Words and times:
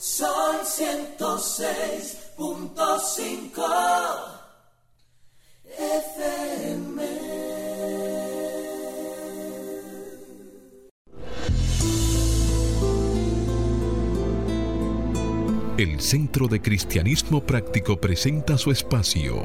Son 0.00 0.64
106.5 0.64 3.62
FM. 5.78 7.02
El 15.76 16.00
Centro 16.00 16.48
de 16.48 16.62
Cristianismo 16.62 17.42
Práctico 17.42 18.00
presenta 18.00 18.56
su 18.56 18.70
espacio 18.70 19.44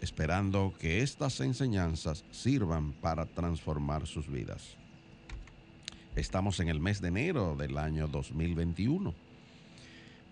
esperando 0.00 0.72
que 0.78 1.02
estas 1.02 1.40
enseñanzas 1.40 2.24
sirvan 2.30 2.92
para 2.92 3.26
transformar 3.26 4.06
sus 4.06 4.28
vidas. 4.28 4.76
Estamos 6.16 6.60
en 6.60 6.68
el 6.68 6.80
mes 6.80 7.00
de 7.00 7.08
enero 7.08 7.56
del 7.56 7.78
año 7.78 8.08
2021 8.08 9.14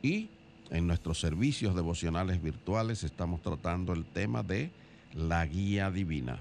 y 0.03 0.28
en 0.70 0.87
nuestros 0.87 1.20
servicios 1.20 1.75
devocionales 1.75 2.42
virtuales 2.42 3.05
estamos 3.05 3.41
tratando 3.41 3.92
el 3.92 4.05
tema 4.05 4.42
de 4.42 4.70
la 5.14 5.47
guía 5.47 5.91
divina. 5.91 6.41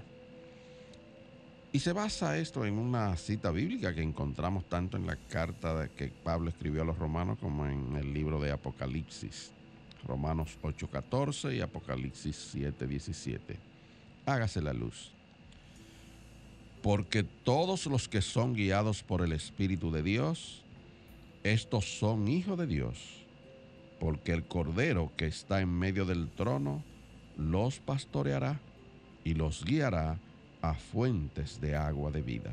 Y 1.72 1.80
se 1.80 1.92
basa 1.92 2.38
esto 2.38 2.64
en 2.64 2.78
una 2.78 3.16
cita 3.16 3.50
bíblica 3.50 3.94
que 3.94 4.02
encontramos 4.02 4.64
tanto 4.64 4.96
en 4.96 5.06
la 5.06 5.16
carta 5.16 5.88
que 5.88 6.08
Pablo 6.08 6.48
escribió 6.48 6.82
a 6.82 6.86
los 6.86 6.98
romanos 6.98 7.38
como 7.38 7.66
en 7.66 7.96
el 7.96 8.14
libro 8.14 8.40
de 8.40 8.50
Apocalipsis. 8.50 9.52
Romanos 10.06 10.58
8:14 10.62 11.54
y 11.56 11.60
Apocalipsis 11.60 12.54
7:17. 12.54 13.58
Hágase 14.24 14.62
la 14.62 14.72
luz. 14.72 15.12
Porque 16.82 17.24
todos 17.24 17.86
los 17.86 18.08
que 18.08 18.22
son 18.22 18.54
guiados 18.54 19.02
por 19.02 19.22
el 19.22 19.32
Espíritu 19.32 19.90
de 19.90 20.02
Dios, 20.02 20.62
estos 21.42 21.98
son 21.98 22.28
hijos 22.28 22.58
de 22.58 22.66
Dios, 22.66 23.24
porque 23.98 24.32
el 24.32 24.44
Cordero 24.44 25.12
que 25.16 25.26
está 25.26 25.60
en 25.60 25.70
medio 25.70 26.04
del 26.04 26.28
trono 26.28 26.82
los 27.36 27.80
pastoreará 27.80 28.60
y 29.24 29.34
los 29.34 29.64
guiará 29.64 30.18
a 30.62 30.74
fuentes 30.74 31.60
de 31.60 31.76
agua 31.76 32.10
de 32.10 32.22
vida. 32.22 32.52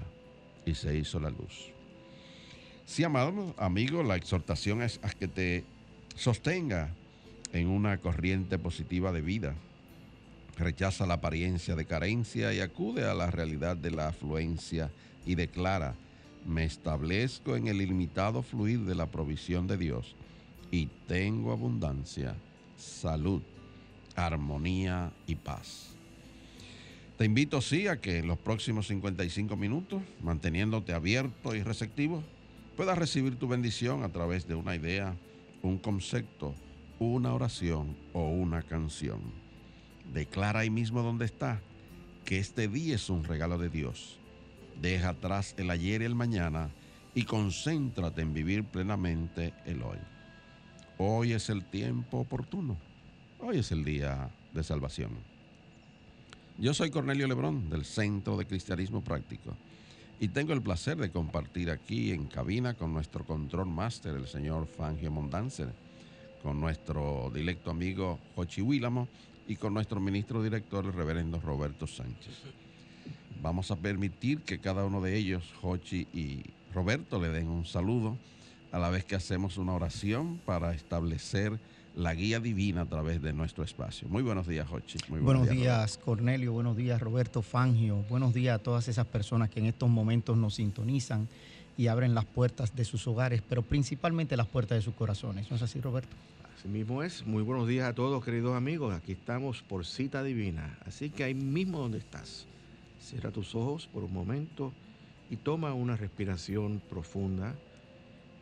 Y 0.66 0.75
se 0.75 0.97
hizo 0.97 1.19
la 1.19 1.29
luz. 1.29 1.72
Sí, 2.85 3.03
amado 3.03 3.53
amigo, 3.57 4.03
la 4.03 4.16
exhortación 4.16 4.81
es 4.81 5.00
a 5.03 5.09
que 5.09 5.27
te 5.27 5.63
sostenga 6.16 6.89
en 7.53 7.69
una 7.69 7.97
corriente 7.99 8.59
positiva 8.59 9.11
de 9.11 9.21
vida. 9.21 9.55
Rechaza 10.57 11.05
la 11.05 11.15
apariencia 11.15 11.75
de 11.75 11.85
carencia 11.85 12.53
y 12.53 12.59
acude 12.59 13.05
a 13.05 13.13
la 13.13 13.31
realidad 13.31 13.77
de 13.77 13.91
la 13.91 14.09
afluencia 14.09 14.91
y 15.25 15.35
declara, 15.35 15.95
me 16.45 16.65
establezco 16.65 17.55
en 17.55 17.67
el 17.67 17.81
ilimitado 17.81 18.43
fluir 18.43 18.81
de 18.81 18.95
la 18.95 19.07
provisión 19.07 19.65
de 19.67 19.77
Dios 19.77 20.15
y 20.71 20.89
tengo 21.07 21.51
abundancia, 21.51 22.35
salud, 22.77 23.41
armonía 24.15 25.11
y 25.27 25.35
paz. 25.35 25.89
Te 27.17 27.25
invito, 27.25 27.61
sí, 27.61 27.87
a 27.87 28.01
que 28.01 28.17
en 28.17 28.27
los 28.27 28.39
próximos 28.39 28.87
55 28.87 29.55
minutos, 29.55 30.01
manteniéndote 30.21 30.93
abierto 30.93 31.55
y 31.55 31.61
receptivo, 31.61 32.23
puedas 32.75 32.97
recibir 32.97 33.37
tu 33.37 33.47
bendición 33.47 34.03
a 34.03 34.09
través 34.09 34.47
de 34.47 34.55
una 34.55 34.75
idea, 34.75 35.15
un 35.61 35.77
concepto, 35.77 36.55
una 36.99 37.33
oración 37.33 37.95
o 38.13 38.29
una 38.29 38.61
canción. 38.61 39.19
Declara 40.13 40.61
ahí 40.61 40.69
mismo 40.69 41.01
donde 41.01 41.25
está 41.25 41.61
que 42.25 42.39
este 42.39 42.67
día 42.67 42.95
es 42.95 43.09
un 43.09 43.23
regalo 43.23 43.57
de 43.57 43.69
Dios. 43.69 44.17
Deja 44.81 45.09
atrás 45.09 45.55
el 45.57 45.69
ayer 45.69 46.01
y 46.01 46.05
el 46.05 46.15
mañana 46.15 46.69
y 47.15 47.25
concéntrate 47.25 48.21
en 48.21 48.33
vivir 48.33 48.63
plenamente 48.63 49.53
el 49.65 49.83
hoy. 49.83 49.97
Hoy 50.97 51.33
es 51.33 51.49
el 51.49 51.65
tiempo 51.65 52.19
oportuno. 52.19 52.77
Hoy 53.39 53.59
es 53.59 53.71
el 53.71 53.83
día 53.83 54.29
de 54.53 54.63
salvación. 54.63 55.11
Yo 56.57 56.73
soy 56.73 56.91
Cornelio 56.91 57.27
Lebrón 57.27 57.69
del 57.69 57.83
Centro 57.83 58.37
de 58.37 58.45
Cristianismo 58.45 59.03
Práctico 59.03 59.55
y 60.19 60.27
tengo 60.29 60.53
el 60.53 60.61
placer 60.61 60.97
de 60.97 61.11
compartir 61.11 61.71
aquí 61.71 62.11
en 62.11 62.27
cabina 62.27 62.75
con 62.75 62.93
nuestro 62.93 63.25
control 63.25 63.67
máster, 63.67 64.15
el 64.15 64.27
señor 64.27 64.67
Fangio 64.67 65.11
Mondanzer 65.11 65.82
con 66.43 66.59
nuestro 66.59 67.31
directo 67.33 67.71
amigo 67.71 68.19
Jochi 68.35 68.61
Willamo 68.61 69.07
y 69.47 69.55
con 69.55 69.73
nuestro 69.73 70.01
ministro 70.01 70.43
director, 70.43 70.85
el 70.85 70.93
reverendo 70.93 71.39
Roberto 71.39 71.87
Sánchez. 71.87 72.33
Vamos 73.41 73.71
a 73.71 73.77
permitir 73.77 74.41
que 74.41 74.59
cada 74.59 74.85
uno 74.85 75.01
de 75.01 75.17
ellos, 75.17 75.43
Jochi 75.61 76.07
y 76.13 76.43
Roberto, 76.73 77.21
le 77.21 77.29
den 77.29 77.47
un 77.47 77.65
saludo 77.65 78.17
a 78.71 78.79
la 78.79 78.89
vez 78.89 79.05
que 79.05 79.15
hacemos 79.15 79.57
una 79.57 79.73
oración 79.73 80.39
para 80.45 80.73
establecer 80.73 81.59
la 81.95 82.13
guía 82.13 82.39
divina 82.39 82.81
a 82.81 82.85
través 82.85 83.21
de 83.21 83.33
nuestro 83.33 83.63
espacio. 83.63 84.09
Muy 84.09 84.23
buenos 84.23 84.47
días, 84.47 84.67
Jochi. 84.67 84.97
Muy 85.09 85.19
buenos, 85.19 85.45
buenos 85.45 85.61
días, 85.61 85.97
Cornelio. 85.97 86.51
Buenos 86.51 86.75
días, 86.75 86.99
Roberto 87.01 87.41
Fangio. 87.41 88.03
Buenos 88.09 88.33
días 88.33 88.55
a 88.55 88.59
todas 88.63 88.87
esas 88.87 89.05
personas 89.05 89.49
que 89.49 89.59
en 89.59 89.67
estos 89.67 89.89
momentos 89.89 90.35
nos 90.35 90.55
sintonizan 90.55 91.27
y 91.78 91.88
abren 91.88 92.13
las 92.13 92.25
puertas 92.25 92.75
de 92.75 92.85
sus 92.85 93.07
hogares, 93.07 93.41
pero 93.47 93.61
principalmente 93.61 94.38
las 94.38 94.47
puertas 94.47 94.78
de 94.78 94.81
sus 94.81 94.94
corazones. 94.94 95.50
¿No 95.50 95.56
es 95.56 95.61
así, 95.61 95.81
Roberto? 95.81 96.16
Así 96.57 96.67
mismo 96.67 97.03
es. 97.03 97.25
Muy 97.25 97.44
buenos 97.44 97.67
días 97.67 97.89
a 97.89 97.94
todos, 97.94 98.23
queridos 98.23 98.56
amigos. 98.56 98.94
Aquí 98.94 99.13
estamos 99.13 99.61
por 99.63 99.85
cita 99.85 100.23
divina. 100.23 100.78
Así 100.85 101.09
que 101.09 101.23
ahí 101.23 101.33
mismo 101.33 101.79
donde 101.79 101.97
estás, 101.97 102.45
cierra 103.00 103.31
tus 103.31 103.56
ojos 103.56 103.88
por 103.88 104.03
un 104.03 104.13
momento 104.13 104.72
y 105.29 105.38
toma 105.38 105.73
una 105.73 105.97
respiración 105.97 106.81
profunda 106.89 107.56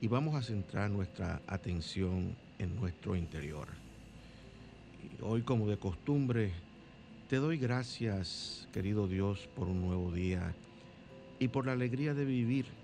y 0.02 0.08
vamos 0.08 0.36
a 0.36 0.42
centrar 0.42 0.90
nuestra 0.90 1.42
atención 1.48 2.36
en 2.60 2.76
nuestro 2.76 3.16
interior. 3.16 3.68
Y 5.04 5.24
hoy, 5.24 5.42
como 5.42 5.68
de 5.68 5.78
costumbre, 5.78 6.52
te 7.30 7.38
doy 7.38 7.58
gracias, 7.58 8.68
querido 8.74 9.08
Dios, 9.08 9.48
por 9.56 9.68
un 9.68 9.82
nuevo 9.82 10.12
día 10.12 10.54
y 11.40 11.48
por 11.48 11.66
la 11.66 11.72
alegría 11.72 12.14
de 12.14 12.26
vivir 12.26 12.81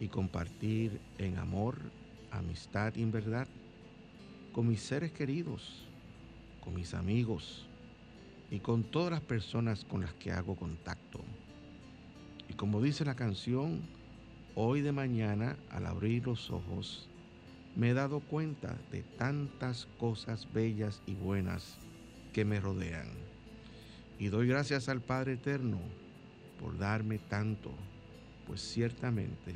y 0.00 0.08
compartir 0.08 0.98
en 1.18 1.38
amor, 1.38 1.78
amistad 2.32 2.94
y 2.96 3.02
en 3.02 3.12
verdad 3.12 3.46
con 4.52 4.66
mis 4.66 4.80
seres 4.80 5.12
queridos, 5.12 5.86
con 6.64 6.74
mis 6.74 6.94
amigos 6.94 7.66
y 8.50 8.58
con 8.58 8.82
todas 8.82 9.12
las 9.12 9.20
personas 9.20 9.84
con 9.84 10.00
las 10.00 10.14
que 10.14 10.32
hago 10.32 10.56
contacto. 10.56 11.20
Y 12.48 12.54
como 12.54 12.82
dice 12.82 13.04
la 13.04 13.14
canción, 13.14 13.82
hoy 14.56 14.80
de 14.80 14.90
mañana, 14.90 15.56
al 15.70 15.86
abrir 15.86 16.26
los 16.26 16.50
ojos, 16.50 17.08
me 17.76 17.90
he 17.90 17.94
dado 17.94 18.20
cuenta 18.20 18.76
de 18.90 19.02
tantas 19.02 19.86
cosas 19.98 20.48
bellas 20.52 21.00
y 21.06 21.14
buenas 21.14 21.78
que 22.32 22.44
me 22.44 22.58
rodean. 22.58 23.08
Y 24.18 24.28
doy 24.28 24.48
gracias 24.48 24.88
al 24.88 25.00
Padre 25.00 25.34
Eterno 25.34 25.78
por 26.58 26.76
darme 26.76 27.18
tanto, 27.18 27.70
pues 28.46 28.60
ciertamente 28.60 29.54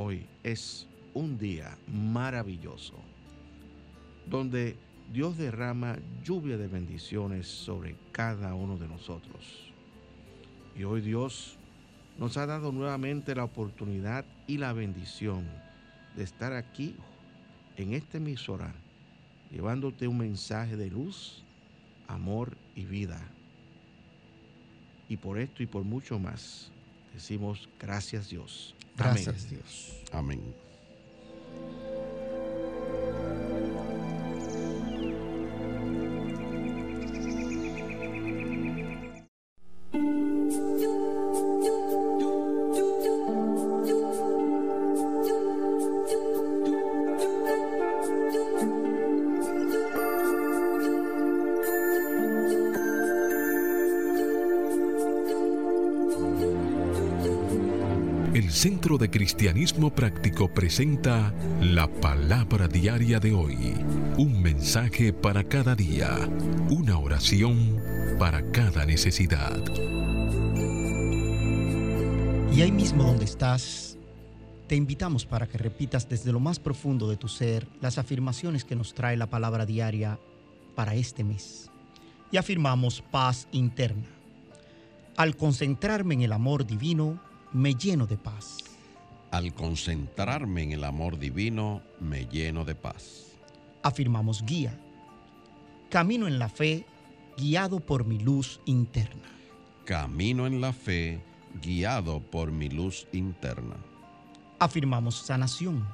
hoy 0.00 0.24
es 0.44 0.86
un 1.12 1.36
día 1.36 1.76
maravilloso 1.88 2.94
donde 4.26 4.76
Dios 5.12 5.36
derrama 5.36 5.98
lluvia 6.22 6.56
de 6.56 6.68
bendiciones 6.68 7.48
sobre 7.48 7.96
cada 8.12 8.54
uno 8.54 8.76
de 8.76 8.86
nosotros. 8.86 9.72
Y 10.76 10.84
hoy 10.84 11.00
Dios 11.00 11.58
nos 12.16 12.36
ha 12.36 12.46
dado 12.46 12.70
nuevamente 12.70 13.34
la 13.34 13.42
oportunidad 13.42 14.24
y 14.46 14.58
la 14.58 14.72
bendición 14.72 15.44
de 16.14 16.22
estar 16.22 16.52
aquí 16.52 16.94
en 17.76 17.92
esta 17.92 18.18
emisora, 18.18 18.72
llevándote 19.50 20.06
un 20.06 20.18
mensaje 20.18 20.76
de 20.76 20.90
luz, 20.90 21.42
amor 22.06 22.56
y 22.76 22.84
vida. 22.84 23.20
Y 25.08 25.16
por 25.16 25.40
esto 25.40 25.64
y 25.64 25.66
por 25.66 25.82
mucho 25.82 26.20
más, 26.20 26.70
decimos 27.14 27.68
gracias 27.80 28.30
Dios. 28.30 28.76
Gracias 28.98 29.44
Amén. 29.46 29.48
Dios. 29.48 30.02
Amén. 30.12 30.67
Centro 58.58 58.98
de 58.98 59.08
Cristianismo 59.08 59.94
Práctico 59.94 60.52
presenta 60.52 61.32
la 61.60 61.86
palabra 61.86 62.66
diaria 62.66 63.20
de 63.20 63.32
hoy. 63.32 63.72
Un 64.16 64.42
mensaje 64.42 65.12
para 65.12 65.44
cada 65.44 65.76
día. 65.76 66.28
Una 66.68 66.98
oración 66.98 67.80
para 68.18 68.50
cada 68.50 68.84
necesidad. 68.84 69.62
Y 72.52 72.60
ahí 72.60 72.72
mismo 72.72 73.04
donde 73.04 73.26
estás, 73.26 73.96
te 74.66 74.74
invitamos 74.74 75.24
para 75.24 75.46
que 75.46 75.56
repitas 75.56 76.08
desde 76.08 76.32
lo 76.32 76.40
más 76.40 76.58
profundo 76.58 77.08
de 77.08 77.16
tu 77.16 77.28
ser 77.28 77.68
las 77.80 77.96
afirmaciones 77.96 78.64
que 78.64 78.74
nos 78.74 78.92
trae 78.92 79.16
la 79.16 79.30
palabra 79.30 79.66
diaria 79.66 80.18
para 80.74 80.96
este 80.96 81.22
mes. 81.22 81.70
Y 82.32 82.38
afirmamos 82.38 83.02
paz 83.02 83.46
interna. 83.52 84.08
Al 85.16 85.36
concentrarme 85.36 86.14
en 86.14 86.22
el 86.22 86.32
amor 86.32 86.66
divino, 86.66 87.20
me 87.52 87.74
lleno 87.74 88.06
de 88.06 88.16
paz. 88.16 88.58
Al 89.30 89.52
concentrarme 89.52 90.62
en 90.62 90.72
el 90.72 90.84
amor 90.84 91.18
divino, 91.18 91.82
me 92.00 92.26
lleno 92.26 92.64
de 92.64 92.74
paz. 92.74 93.32
Afirmamos 93.82 94.44
guía. 94.44 94.78
Camino 95.90 96.26
en 96.26 96.38
la 96.38 96.48
fe, 96.48 96.86
guiado 97.36 97.80
por 97.80 98.04
mi 98.04 98.18
luz 98.18 98.60
interna. 98.64 99.28
Camino 99.84 100.46
en 100.46 100.60
la 100.60 100.72
fe, 100.72 101.20
guiado 101.62 102.20
por 102.20 102.52
mi 102.52 102.68
luz 102.68 103.06
interna. 103.12 103.76
Afirmamos 104.58 105.16
sanación. 105.16 105.86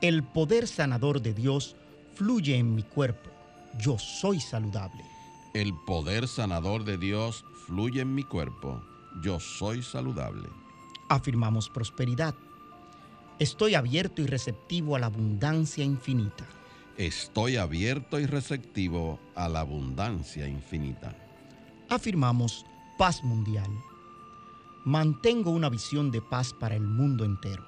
El 0.00 0.22
poder 0.22 0.66
sanador 0.66 1.22
de 1.22 1.34
Dios 1.34 1.76
fluye 2.14 2.56
en 2.56 2.74
mi 2.74 2.82
cuerpo. 2.82 3.30
Yo 3.78 3.98
soy 3.98 4.40
saludable. 4.40 5.04
El 5.54 5.74
poder 5.86 6.28
sanador 6.28 6.84
de 6.84 6.98
Dios 6.98 7.44
fluye 7.66 8.00
en 8.00 8.14
mi 8.14 8.24
cuerpo. 8.24 8.82
Yo 9.20 9.40
soy 9.40 9.82
saludable. 9.82 10.48
Afirmamos 11.08 11.68
prosperidad. 11.68 12.34
Estoy 13.38 13.74
abierto 13.74 14.22
y 14.22 14.26
receptivo 14.26 14.96
a 14.96 14.98
la 14.98 15.06
abundancia 15.06 15.84
infinita. 15.84 16.46
Estoy 16.96 17.56
abierto 17.56 18.18
y 18.18 18.26
receptivo 18.26 19.20
a 19.34 19.48
la 19.48 19.60
abundancia 19.60 20.48
infinita. 20.48 21.14
Afirmamos 21.90 22.64
paz 22.96 23.22
mundial. 23.22 23.70
Mantengo 24.84 25.50
una 25.50 25.68
visión 25.68 26.10
de 26.10 26.22
paz 26.22 26.54
para 26.54 26.74
el 26.74 26.84
mundo 26.84 27.24
entero. 27.24 27.64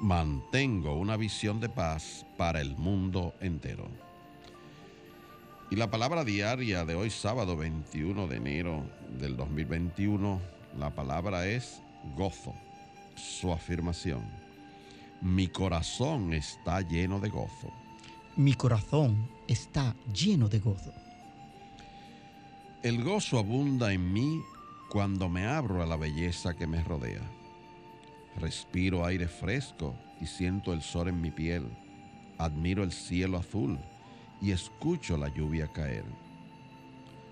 Mantengo 0.00 0.94
una 0.94 1.16
visión 1.16 1.60
de 1.60 1.68
paz 1.68 2.26
para 2.36 2.60
el 2.60 2.76
mundo 2.76 3.34
entero. 3.40 3.88
Y 5.70 5.76
la 5.76 5.90
palabra 5.90 6.24
diaria 6.24 6.84
de 6.84 6.94
hoy 6.94 7.10
sábado 7.10 7.56
21 7.56 8.26
de 8.26 8.36
enero 8.36 8.82
del 9.18 9.36
2021, 9.36 10.40
la 10.76 10.90
palabra 10.90 11.46
es 11.46 11.80
gozo. 12.16 12.54
Su 13.14 13.52
afirmación. 13.52 14.22
Mi 15.20 15.48
corazón 15.48 16.32
está 16.32 16.80
lleno 16.82 17.18
de 17.20 17.28
gozo. 17.28 17.72
Mi 18.36 18.54
corazón 18.54 19.28
está 19.48 19.96
lleno 20.12 20.48
de 20.48 20.60
gozo. 20.60 20.92
El 22.82 23.02
gozo 23.02 23.38
abunda 23.38 23.92
en 23.92 24.12
mí 24.12 24.40
cuando 24.88 25.28
me 25.28 25.46
abro 25.46 25.82
a 25.82 25.86
la 25.86 25.96
belleza 25.96 26.54
que 26.54 26.68
me 26.68 26.82
rodea. 26.84 27.22
Respiro 28.36 29.04
aire 29.04 29.26
fresco 29.26 29.96
y 30.20 30.26
siento 30.26 30.72
el 30.72 30.82
sol 30.82 31.08
en 31.08 31.20
mi 31.20 31.32
piel. 31.32 31.66
Admiro 32.38 32.84
el 32.84 32.92
cielo 32.92 33.38
azul 33.38 33.78
y 34.40 34.52
escucho 34.52 35.16
la 35.16 35.28
lluvia 35.28 35.66
caer. 35.66 36.04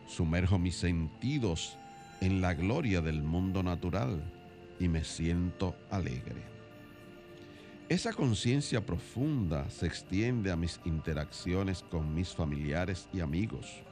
Sumerjo 0.08 0.58
mis 0.58 0.76
sentidos 0.76 1.78
en 2.20 2.40
la 2.40 2.54
gloria 2.54 3.00
del 3.00 3.22
mundo 3.22 3.62
natural 3.62 4.22
y 4.78 4.88
me 4.88 5.04
siento 5.04 5.76
alegre. 5.90 6.42
Esa 7.88 8.12
conciencia 8.12 8.84
profunda 8.84 9.70
se 9.70 9.86
extiende 9.86 10.50
a 10.50 10.56
mis 10.56 10.80
interacciones 10.84 11.84
con 11.84 12.14
mis 12.14 12.34
familiares 12.34 13.08
y 13.12 13.20
amigos. 13.20 13.82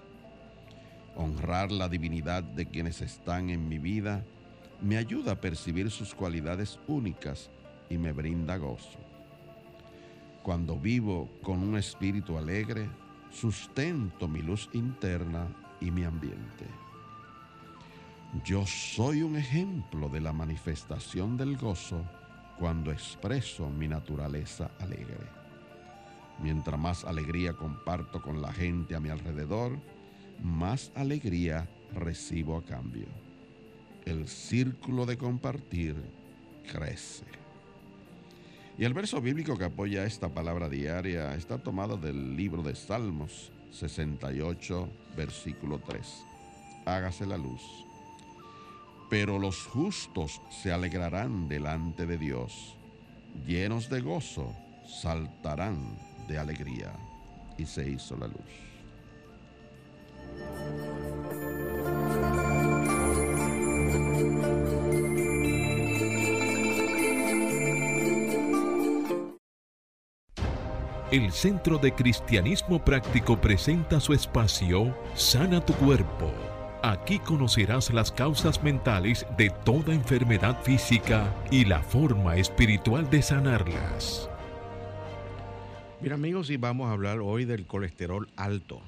Honrar 1.14 1.70
la 1.70 1.88
divinidad 1.88 2.42
de 2.42 2.66
quienes 2.66 3.00
están 3.02 3.50
en 3.50 3.68
mi 3.68 3.78
vida 3.78 4.24
me 4.80 4.96
ayuda 4.96 5.32
a 5.32 5.40
percibir 5.40 5.90
sus 5.90 6.12
cualidades 6.12 6.80
únicas 6.88 7.50
y 7.88 7.96
me 7.96 8.12
brinda 8.12 8.56
gozo. 8.56 8.98
Cuando 10.42 10.76
vivo 10.76 11.30
con 11.42 11.62
un 11.62 11.76
espíritu 11.76 12.36
alegre, 12.36 12.88
sustento 13.30 14.26
mi 14.26 14.42
luz 14.42 14.68
interna 14.72 15.46
y 15.80 15.90
mi 15.90 16.04
ambiente. 16.04 16.83
Yo 18.42 18.66
soy 18.66 19.22
un 19.22 19.36
ejemplo 19.36 20.08
de 20.08 20.20
la 20.20 20.32
manifestación 20.32 21.36
del 21.36 21.56
gozo 21.56 22.04
cuando 22.58 22.90
expreso 22.90 23.70
mi 23.70 23.86
naturaleza 23.86 24.72
alegre. 24.80 25.28
Mientras 26.42 26.78
más 26.78 27.04
alegría 27.04 27.52
comparto 27.52 28.20
con 28.20 28.42
la 28.42 28.52
gente 28.52 28.96
a 28.96 29.00
mi 29.00 29.08
alrededor, 29.08 29.78
más 30.42 30.90
alegría 30.96 31.68
recibo 31.94 32.56
a 32.56 32.64
cambio. 32.64 33.06
El 34.04 34.26
círculo 34.26 35.06
de 35.06 35.16
compartir 35.16 35.94
crece. 36.72 37.24
Y 38.76 38.84
el 38.84 38.94
verso 38.94 39.20
bíblico 39.20 39.56
que 39.56 39.66
apoya 39.66 40.04
esta 40.04 40.28
palabra 40.28 40.68
diaria 40.68 41.36
está 41.36 41.58
tomado 41.58 41.96
del 41.96 42.36
libro 42.36 42.62
de 42.62 42.74
Salmos 42.74 43.52
68, 43.70 44.88
versículo 45.16 45.78
3. 45.78 46.24
Hágase 46.84 47.26
la 47.26 47.38
luz. 47.38 47.62
Pero 49.14 49.38
los 49.38 49.68
justos 49.68 50.42
se 50.50 50.72
alegrarán 50.72 51.46
delante 51.46 52.04
de 52.04 52.18
Dios, 52.18 52.76
llenos 53.46 53.88
de 53.88 54.00
gozo, 54.00 54.52
saltarán 54.84 55.96
de 56.26 56.36
alegría. 56.36 56.92
Y 57.56 57.64
se 57.64 57.88
hizo 57.88 58.16
la 58.16 58.26
luz. 58.26 58.34
El 71.12 71.30
Centro 71.30 71.78
de 71.78 71.94
Cristianismo 71.94 72.84
Práctico 72.84 73.40
presenta 73.40 74.00
su 74.00 74.12
espacio 74.12 74.92
Sana 75.14 75.64
tu 75.64 75.72
Cuerpo. 75.74 76.32
Aquí 76.86 77.18
conocerás 77.18 77.94
las 77.94 78.12
causas 78.12 78.62
mentales 78.62 79.26
de 79.38 79.48
toda 79.64 79.94
enfermedad 79.94 80.62
física 80.62 81.34
y 81.50 81.64
la 81.64 81.82
forma 81.82 82.36
espiritual 82.36 83.08
de 83.08 83.22
sanarlas. 83.22 84.28
Mira 86.02 86.16
amigos, 86.16 86.50
y 86.50 86.58
vamos 86.58 86.88
a 86.88 86.92
hablar 86.92 87.20
hoy 87.20 87.46
del 87.46 87.64
colesterol 87.64 88.28
alto. 88.36 88.82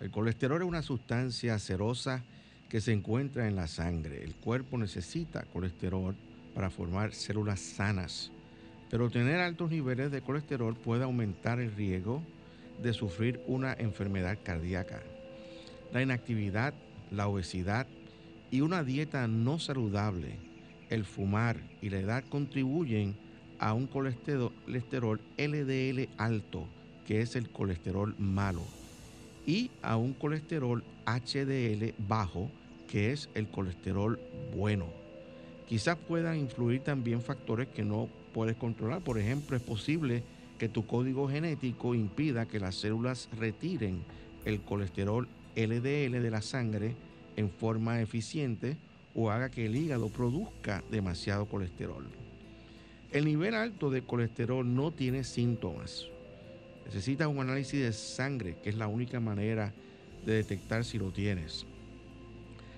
El 0.00 0.10
colesterol 0.10 0.60
es 0.60 0.68
una 0.68 0.82
sustancia 0.82 1.58
cerosa 1.58 2.22
que 2.68 2.82
se 2.82 2.92
encuentra 2.92 3.48
en 3.48 3.56
la 3.56 3.66
sangre. 3.66 4.22
El 4.22 4.34
cuerpo 4.34 4.76
necesita 4.76 5.46
colesterol 5.54 6.14
para 6.54 6.68
formar 6.68 7.14
células 7.14 7.60
sanas. 7.60 8.30
Pero 8.90 9.08
tener 9.08 9.40
altos 9.40 9.70
niveles 9.70 10.10
de 10.10 10.20
colesterol 10.20 10.76
puede 10.76 11.04
aumentar 11.04 11.60
el 11.60 11.74
riesgo 11.74 12.22
de 12.82 12.92
sufrir 12.92 13.40
una 13.46 13.72
enfermedad 13.72 14.36
cardíaca. 14.44 15.00
La 15.94 16.02
inactividad, 16.02 16.74
la 17.12 17.28
obesidad 17.28 17.86
y 18.50 18.60
una 18.60 18.82
dieta 18.82 19.26
no 19.28 19.58
saludable, 19.58 20.36
el 20.90 21.04
fumar 21.04 21.56
y 21.80 21.90
la 21.90 21.98
edad 21.98 22.24
contribuyen 22.28 23.14
a 23.58 23.74
un 23.74 23.86
colesterol 23.86 25.20
LDL 25.38 26.08
alto, 26.18 26.66
que 27.06 27.22
es 27.22 27.36
el 27.36 27.48
colesterol 27.48 28.14
malo, 28.18 28.62
y 29.46 29.70
a 29.82 29.96
un 29.96 30.12
colesterol 30.12 30.82
HDL 31.06 31.94
bajo, 32.06 32.50
que 32.88 33.12
es 33.12 33.28
el 33.34 33.46
colesterol 33.48 34.18
bueno. 34.54 34.86
Quizás 35.68 35.96
puedan 35.96 36.36
influir 36.38 36.80
también 36.80 37.22
factores 37.22 37.68
que 37.68 37.84
no 37.84 38.08
puedes 38.34 38.56
controlar. 38.56 39.00
Por 39.00 39.18
ejemplo, 39.18 39.56
es 39.56 39.62
posible 39.62 40.22
que 40.58 40.68
tu 40.68 40.86
código 40.86 41.28
genético 41.28 41.94
impida 41.94 42.46
que 42.46 42.60
las 42.60 42.74
células 42.74 43.28
retiren 43.38 44.02
el 44.44 44.60
colesterol 44.60 45.26
LDL 45.56 46.22
de 46.22 46.30
la 46.30 46.42
sangre 46.42 46.94
en 47.36 47.50
forma 47.50 48.00
eficiente 48.00 48.76
o 49.14 49.30
haga 49.30 49.50
que 49.50 49.66
el 49.66 49.76
hígado 49.76 50.08
produzca 50.08 50.82
demasiado 50.90 51.46
colesterol. 51.46 52.06
El 53.10 53.26
nivel 53.26 53.54
alto 53.54 53.90
de 53.90 54.02
colesterol 54.02 54.74
no 54.74 54.90
tiene 54.90 55.24
síntomas. 55.24 56.06
Necesitas 56.86 57.28
un 57.28 57.40
análisis 57.40 57.80
de 57.80 57.92
sangre, 57.92 58.56
que 58.62 58.70
es 58.70 58.76
la 58.76 58.86
única 58.86 59.20
manera 59.20 59.72
de 60.24 60.34
detectar 60.34 60.84
si 60.84 60.98
lo 60.98 61.10
tienes. 61.10 61.66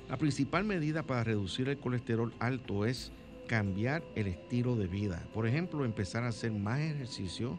La 0.09 0.17
principal 0.17 0.65
medida 0.65 1.03
para 1.03 1.25
reducir 1.25 1.69
el 1.69 1.79
colesterol 1.79 2.33
alto 2.39 2.85
es 2.85 3.13
cambiar 3.47 4.03
el 4.15 4.27
estilo 4.27 4.77
de 4.77 4.87
vida. 4.87 5.23
Por 5.33 5.47
ejemplo, 5.47 5.85
empezar 5.85 6.25
a 6.25 6.29
hacer 6.29 6.51
más 6.53 6.81
ejercicio 6.81 7.59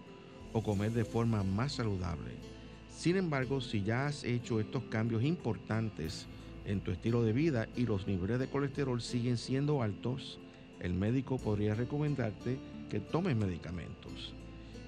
o 0.54 0.62
comer 0.62 0.92
de 0.92 1.06
forma 1.06 1.44
más 1.44 1.74
saludable. 1.74 2.32
Sin 2.96 3.18
embargo, 3.18 3.60
si 3.60 3.84
ya 3.84 4.08
has 4.08 4.24
hecho 4.24 4.60
estos 4.60 4.84
cambios 4.86 5.24
importantes 5.24 6.28
en 6.66 6.80
tu 6.80 6.92
estilo 6.92 7.24
de 7.24 7.34
vida 7.34 7.68
y 7.76 7.86
los 7.86 8.08
niveles 8.08 8.40
de 8.40 8.48
colesterol 8.48 9.02
siguen 9.02 9.38
siendo 9.38 9.82
altos, 9.82 10.40
el 10.80 10.94
médico 10.94 11.38
podría 11.38 11.76
recomendarte 11.76 12.58
que 12.90 13.02
tomes 13.02 13.36
medicamentos. 13.36 14.34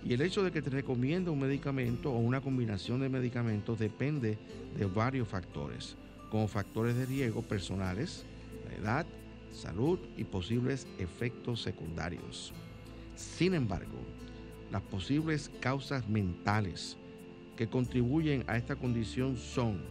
Y 0.05 0.13
el 0.13 0.21
hecho 0.21 0.41
de 0.41 0.51
que 0.51 0.61
te 0.61 0.69
recomiende 0.69 1.29
un 1.29 1.39
medicamento 1.39 2.11
o 2.11 2.17
una 2.17 2.39
combinación 2.39 3.01
de 3.01 3.09
medicamentos 3.09 3.77
depende 3.77 4.37
de 4.77 4.85
varios 4.85 5.27
factores, 5.27 5.97
como 6.31 6.47
factores 6.47 6.95
de 6.95 7.05
riesgo 7.05 7.41
personales, 7.41 8.23
la 8.69 8.77
edad, 8.77 9.05
salud 9.51 9.99
y 10.15 10.23
posibles 10.23 10.87
efectos 10.97 11.61
secundarios. 11.61 12.53
Sin 13.15 13.53
embargo, 13.53 13.99
las 14.71 14.81
posibles 14.83 15.51
causas 15.59 16.07
mentales 16.07 16.95
que 17.57 17.67
contribuyen 17.67 18.45
a 18.47 18.55
esta 18.55 18.77
condición 18.77 19.35
son 19.35 19.81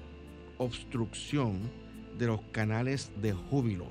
obstrucción 0.56 1.58
de 2.18 2.28
los 2.28 2.40
canales 2.52 3.10
de 3.20 3.32
júbilo, 3.34 3.88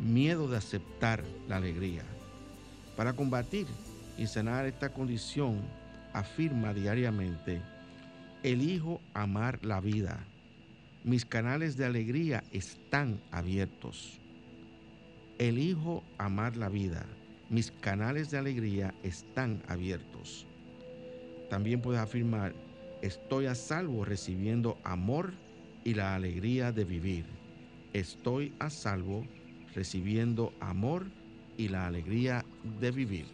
miedo 0.00 0.46
de 0.46 0.58
aceptar 0.58 1.24
la 1.48 1.56
alegría. 1.56 2.04
Para 2.96 3.14
combatir 3.14 3.66
y 4.16 4.26
sanar 4.26 4.66
esta 4.66 4.92
condición, 4.92 5.60
afirma 6.12 6.74
diariamente, 6.74 7.60
elijo 8.42 9.00
amar 9.14 9.64
la 9.64 9.80
vida. 9.80 10.24
Mis 11.02 11.24
canales 11.24 11.76
de 11.76 11.86
alegría 11.86 12.44
están 12.52 13.20
abiertos. 13.32 14.20
Elijo 15.38 16.04
amar 16.18 16.56
la 16.56 16.68
vida. 16.68 17.06
Mis 17.50 17.72
canales 17.72 18.30
de 18.30 18.38
alegría 18.38 18.94
están 19.02 19.62
abiertos. 19.66 20.46
También 21.50 21.80
puedes 21.80 22.00
afirmar, 22.00 22.54
estoy 23.02 23.46
a 23.46 23.54
salvo 23.54 24.04
recibiendo 24.04 24.78
amor 24.84 25.34
y 25.84 25.94
la 25.94 26.14
alegría 26.14 26.72
de 26.72 26.84
vivir. 26.84 27.26
Estoy 27.92 28.54
a 28.60 28.70
salvo 28.70 29.26
recibiendo 29.74 30.52
amor 30.60 31.06
y 31.58 31.68
la 31.68 31.86
alegría 31.86 32.44
de 32.80 32.90
vivir. 32.92 33.26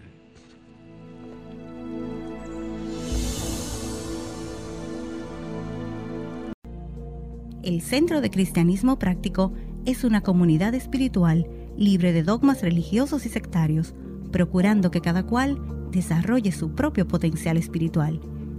El 7.62 7.82
Centro 7.82 8.22
de 8.22 8.30
Cristianismo 8.30 8.98
Práctico 8.98 9.52
es 9.84 10.02
una 10.02 10.22
comunidad 10.22 10.74
espiritual 10.74 11.46
libre 11.76 12.12
de 12.12 12.22
dogmas 12.22 12.62
religiosos 12.62 13.26
y 13.26 13.28
sectarios, 13.28 13.94
procurando 14.32 14.90
que 14.90 15.02
cada 15.02 15.24
cual 15.24 15.90
desarrolle 15.90 16.52
su 16.52 16.74
propio 16.74 17.06
potencial 17.06 17.56
espiritual. 17.56 18.20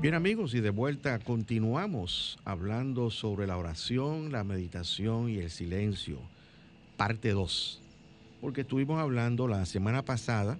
Bien 0.00 0.14
amigos, 0.14 0.54
y 0.54 0.60
de 0.60 0.70
vuelta 0.70 1.18
continuamos 1.18 2.38
hablando 2.44 3.10
sobre 3.10 3.48
la 3.48 3.56
oración, 3.56 4.30
la 4.30 4.44
meditación 4.44 5.28
y 5.28 5.38
el 5.38 5.50
silencio, 5.50 6.20
parte 6.96 7.32
2. 7.32 7.82
Porque 8.40 8.60
estuvimos 8.60 9.00
hablando 9.00 9.48
la 9.48 9.66
semana 9.66 10.04
pasada 10.04 10.56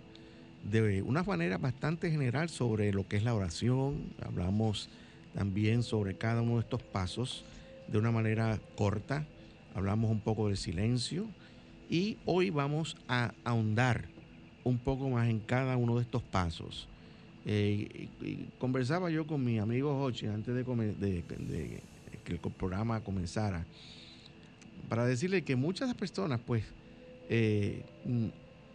de 0.64 1.02
una 1.02 1.22
manera 1.22 1.56
bastante 1.56 2.10
general 2.10 2.48
sobre 2.48 2.92
lo 2.92 3.06
que 3.06 3.16
es 3.16 3.22
la 3.22 3.32
oración, 3.32 4.12
hablamos 4.26 4.88
también 5.34 5.84
sobre 5.84 6.16
cada 6.16 6.42
uno 6.42 6.54
de 6.54 6.62
estos 6.62 6.82
pasos 6.82 7.44
de 7.86 7.96
una 7.96 8.10
manera 8.10 8.58
corta, 8.74 9.24
hablamos 9.72 10.10
un 10.10 10.18
poco 10.18 10.48
del 10.48 10.56
silencio 10.56 11.28
y 11.88 12.16
hoy 12.24 12.50
vamos 12.50 12.96
a 13.06 13.34
ahondar 13.44 14.08
un 14.64 14.78
poco 14.78 15.08
más 15.08 15.28
en 15.28 15.38
cada 15.38 15.76
uno 15.76 15.94
de 15.94 16.02
estos 16.02 16.24
pasos. 16.24 16.88
Eh, 17.46 18.08
conversaba 18.58 19.10
yo 19.10 19.26
con 19.26 19.44
mi 19.44 19.58
amigo 19.58 20.02
Hochi 20.02 20.26
antes 20.26 20.54
de, 20.54 20.64
que 22.24 22.32
el 22.32 22.38
programa 22.38 23.00
comenzara 23.00 23.64
para 24.88 25.06
decirle 25.06 25.42
que 25.42 25.56
muchas 25.56 25.94
personas 25.94 26.40
pues 26.44 26.64
eh, 27.30 27.82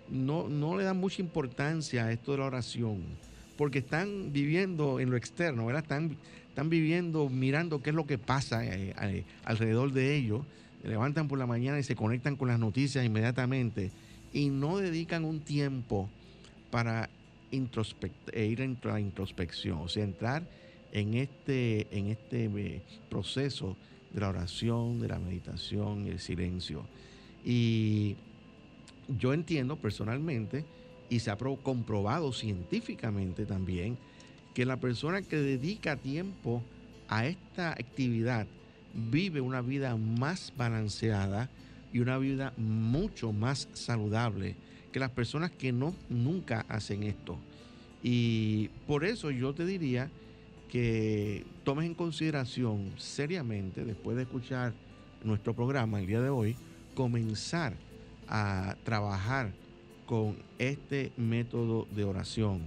no, 0.10 0.48
no, 0.48 0.78
le 0.78 0.84
dan 0.84 0.98
mucha 0.98 1.22
importancia 1.22 2.06
a 2.06 2.12
esto 2.12 2.32
de 2.32 2.40
la 2.40 2.46
oración 2.46 3.02
porque 3.58 3.80
están 3.80 4.32
viviendo 4.34 5.00
en 5.00 5.10
lo 5.12 5.18
externo. 5.18 5.70
Están, 5.78 6.18
están 6.50 6.70
viviendo 6.70 7.30
mirando 7.30 7.82
qué 7.82 7.92
es 7.92 7.96
lo 7.96 8.06
que 8.06 8.18
pasa 8.18 8.66
eh, 8.66 9.24
alrededor 9.44 9.92
de 9.92 10.16
ellos, 10.16 10.42
levantan 10.84 11.28
por 11.28 11.40
la 11.40 11.46
mañana 11.46 11.80
y 11.80 11.84
se 11.84 11.96
conectan 11.96 12.36
con 12.36 12.48
las 12.48 12.60
noticias 12.60 13.06
inmediatamente 13.06 13.92
y 14.34 14.50
no 14.50 14.78
dedican 14.78 15.26
un 15.26 15.40
tiempo 15.40 16.10
para 16.72 17.10
ir 17.54 18.62
en 18.62 18.78
la 18.84 19.00
introspección, 19.00 19.80
o 19.80 19.88
sea, 19.88 20.04
entrar 20.04 20.44
en 20.92 21.16
este, 21.16 21.88
en 21.92 22.08
este 22.08 22.46
eh, 22.46 22.82
proceso 23.10 23.76
de 24.12 24.22
la 24.22 24.30
oración, 24.30 25.00
de 25.00 25.08
la 25.08 25.20
meditación 25.20 26.06
y 26.06 26.10
el 26.10 26.20
silencio. 26.20 26.86
Y 27.44 28.16
yo 29.08 29.34
entiendo 29.34 29.76
personalmente, 29.76 30.66
y 31.10 31.20
se 31.20 31.32
ha 31.32 31.38
comprobado 31.38 32.32
científicamente 32.32 33.46
también, 33.46 33.98
que 34.54 34.66
la 34.66 34.78
persona 34.78 35.22
que 35.22 35.38
dedica 35.38 35.96
tiempo 35.96 36.64
a 37.08 37.26
esta 37.26 37.72
actividad 37.72 38.48
vive 38.94 39.42
una 39.42 39.62
vida 39.62 39.96
más 39.98 40.54
balanceada 40.56 41.50
y 41.92 42.00
una 42.00 42.18
vida 42.18 42.54
mucho 42.58 43.34
más 43.34 43.68
saludable 43.74 44.56
que 44.94 45.00
las 45.00 45.10
personas 45.10 45.52
que 45.52 45.74
no 45.74 45.94
nunca 46.08 46.66
hacen 46.70 47.04
esto. 47.04 47.38
Y 48.02 48.70
por 48.88 49.04
eso 49.04 49.32
yo 49.32 49.54
te 49.54 49.66
diría 49.66 50.10
que 50.70 51.46
tomes 51.66 51.86
en 51.86 51.96
consideración 51.96 52.94
seriamente, 52.98 53.84
después 53.84 54.16
de 54.16 54.24
escuchar 54.24 54.74
nuestro 55.24 55.54
programa 55.54 56.00
el 56.00 56.08
día 56.08 56.22
de 56.22 56.30
hoy, 56.30 56.56
comenzar 56.96 57.74
a 58.28 58.76
trabajar 58.84 59.52
con 60.06 60.38
este 60.60 61.12
método 61.18 61.88
de 61.96 62.04
oración, 62.04 62.62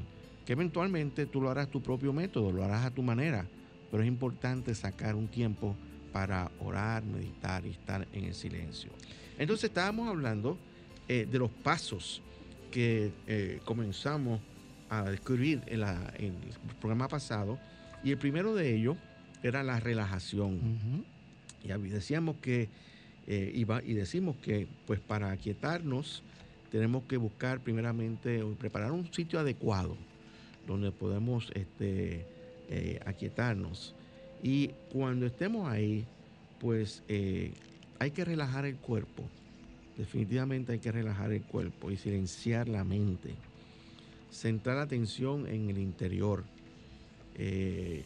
que 0.45 0.53
eventualmente 0.53 1.27
tú 1.27 1.41
lo 1.41 1.51
harás 1.51 1.69
tu 1.69 1.83
propio 1.83 2.13
método, 2.13 2.53
lo 2.53 2.65
harás 2.65 2.85
a 2.85 2.91
tu 2.91 3.03
manera, 3.03 3.47
pero 3.91 4.03
es 4.03 4.09
importante 4.09 4.75
sacar 4.75 5.15
un 5.15 5.29
tiempo 5.29 5.77
para 6.13 6.51
orar, 6.61 7.05
meditar 7.05 7.65
y 7.67 7.71
estar 7.71 8.07
en 8.13 8.25
el 8.25 8.35
silencio. 8.35 8.91
Entonces 9.39 9.65
estábamos 9.65 10.09
hablando 10.09 10.57
eh, 11.09 11.29
de 11.31 11.39
los 11.39 11.51
pasos 11.51 12.21
que 12.73 13.13
eh, 13.29 13.61
comenzamos 13.65 14.41
a 14.91 15.09
descubrir 15.09 15.63
en, 15.67 15.83
el 15.83 16.35
programa 16.81 17.07
pasado, 17.07 17.59
y 18.03 18.11
el 18.11 18.19
primero 18.19 18.57
de 18.57 18.75
ellos 18.75 18.97
era 19.43 19.63
la 19.63 19.79
relajación. 19.79 21.05
Y 21.63 21.69
decíamos 21.89 22.37
que, 22.43 22.69
eh, 23.29 23.53
y 23.55 23.95
decimos 23.95 24.37
que 24.43 24.67
pues 24.87 24.99
para 24.99 25.31
aquietarnos 25.31 26.25
tenemos 26.73 27.05
que 27.05 27.17
buscar 27.17 27.61
primeramente, 27.61 28.43
preparar 28.59 28.91
un 28.91 29.13
sitio 29.13 29.39
adecuado 29.39 29.97
donde 30.67 30.91
podemos 30.91 31.53
este, 31.55 32.27
aquietarnos. 33.07 33.95
Y 34.43 34.73
cuando 34.93 35.27
estemos 35.27 35.69
ahí, 35.69 36.05
pues 36.61 37.03
hay 37.09 38.11
que 38.11 38.25
relajar 38.25 38.67
el 38.67 38.77
cuerpo 38.77 39.23
definitivamente 39.97 40.73
hay 40.73 40.79
que 40.79 40.93
relajar 40.93 41.33
el 41.33 41.43
cuerpo 41.43 41.91
y 41.91 41.97
silenciar 41.97 42.69
la 42.69 42.85
mente. 42.85 43.35
centrar 44.31 44.77
la 44.77 44.83
atención 44.83 45.47
en 45.47 45.71
el 45.71 45.79
interior. 45.79 46.45
Eh, 47.37 48.05